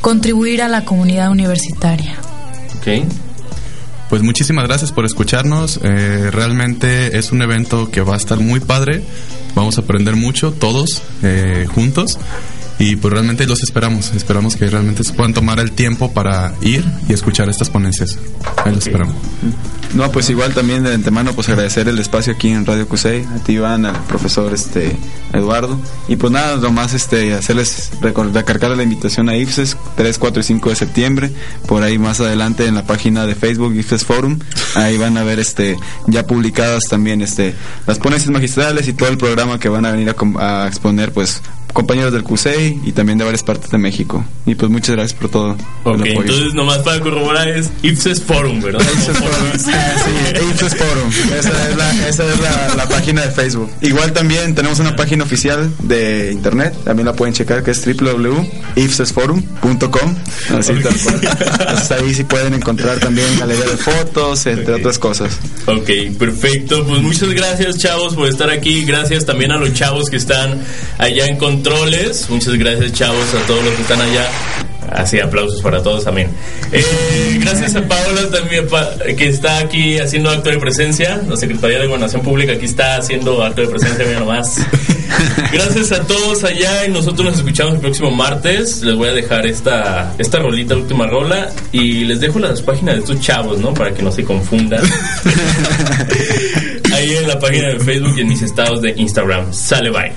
[0.00, 2.14] contribuir a la comunidad universitaria.
[2.78, 3.04] Ok.
[4.08, 5.80] Pues muchísimas gracias por escucharnos.
[5.82, 9.02] Eh, realmente es un evento que va a estar muy padre.
[9.54, 12.18] Vamos a aprender mucho todos eh, juntos.
[12.78, 14.12] Y pues realmente los esperamos.
[14.14, 18.18] Esperamos que realmente se puedan tomar el tiempo para ir y escuchar estas ponencias.
[18.64, 19.16] Ahí los esperamos.
[19.94, 23.38] No, pues igual también de antemano pues agradecer el espacio aquí en Radio Cusey, a
[23.38, 24.96] ti Iván, al profesor este
[25.32, 30.44] Eduardo y pues nada, nomás este hacerles recargar la invitación a IFSES 3, 4 y
[30.44, 31.30] 5 de septiembre,
[31.66, 34.38] por ahí más adelante en la página de Facebook IFSES Forum,
[34.74, 35.76] ahí van a ver este
[36.06, 37.54] ya publicadas también este
[37.86, 41.40] las ponencias magistrales y todo el programa que van a venir a, a exponer pues
[41.78, 44.24] compañeros del CUSEI y también de varias partes de México.
[44.46, 45.56] Y pues muchas gracias por todo.
[45.84, 48.80] Ok, el entonces nomás para corroborar es Ipses Forum, ¿verdad?
[48.80, 49.70] Ipsos Forum, sí,
[50.50, 51.08] Ipsos Forum.
[51.38, 53.70] Esa es, la, esa es la, la página de Facebook.
[53.80, 60.16] Igual también tenemos una página oficial de internet, también la pueden checar, que es www.ipsesforum.com.
[60.58, 61.20] Así tal cual.
[61.60, 65.38] Entonces ahí sí pueden encontrar también galería de fotos, entre otras cosas.
[65.66, 66.84] Ok, perfecto.
[66.84, 68.84] Pues muchas gracias, chavos, por estar aquí.
[68.84, 70.60] Gracias también a los chavos que están
[70.98, 71.36] allá en
[71.68, 72.30] controles.
[72.30, 74.26] Muchas gracias, chavos, a todos los que están allá.
[74.90, 76.30] Así, aplausos para todos también.
[76.72, 81.20] Eh, gracias a Paola también, pa- que está aquí haciendo acto de presencia.
[81.28, 84.56] La Secretaría de Gobernación Pública aquí está haciendo acto de presencia, mira nomás.
[85.52, 88.82] Gracias a todos allá y nosotros nos escuchamos el próximo martes.
[88.82, 93.00] Les voy a dejar esta, esta rolita, última rola, y les dejo las páginas de
[93.00, 93.72] estos chavos, ¿no?
[93.74, 94.82] Para que no se confundan.
[96.94, 99.52] Ahí en la página de Facebook y en mis estados de Instagram.
[99.52, 100.12] Sale, bye.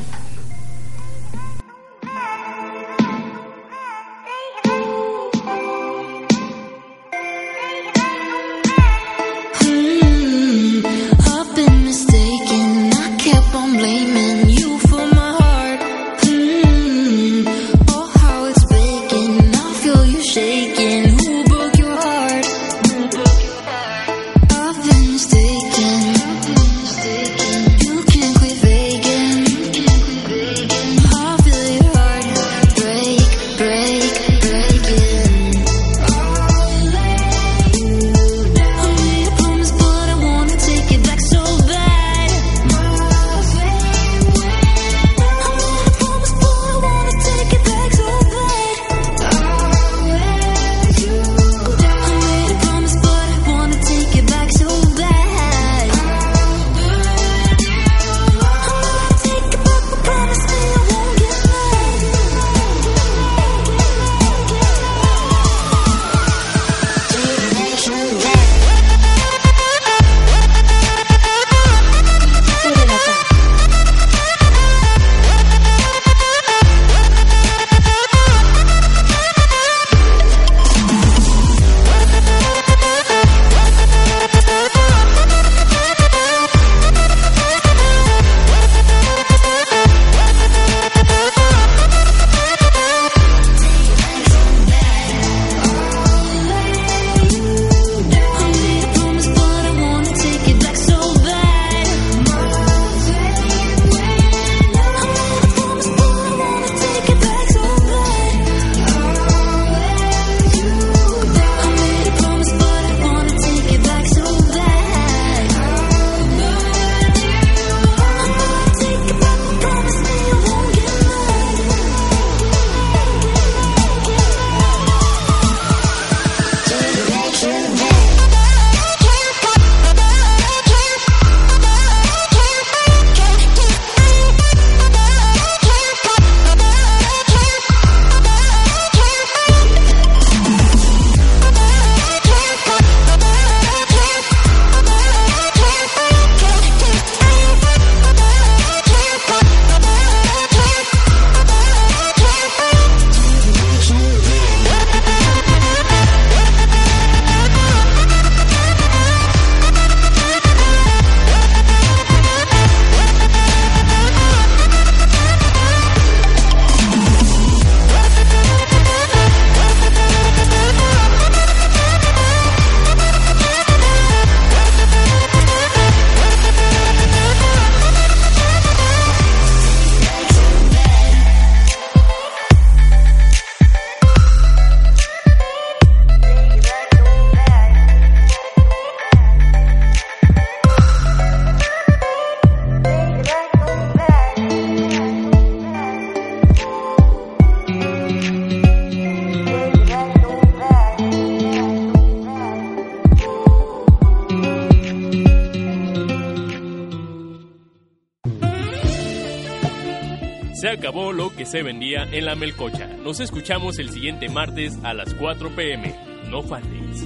[211.52, 212.88] Se vendía en la Melcocha.
[213.04, 215.94] Nos escuchamos el siguiente martes a las 4 pm.
[216.30, 217.06] No faltes.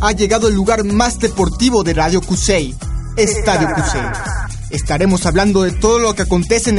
[0.00, 2.72] Ha llegado el lugar más deportivo de Radio Cusey,
[3.16, 4.02] Estadio Cusey.
[4.70, 6.78] Estaremos hablando de todo lo que acontece en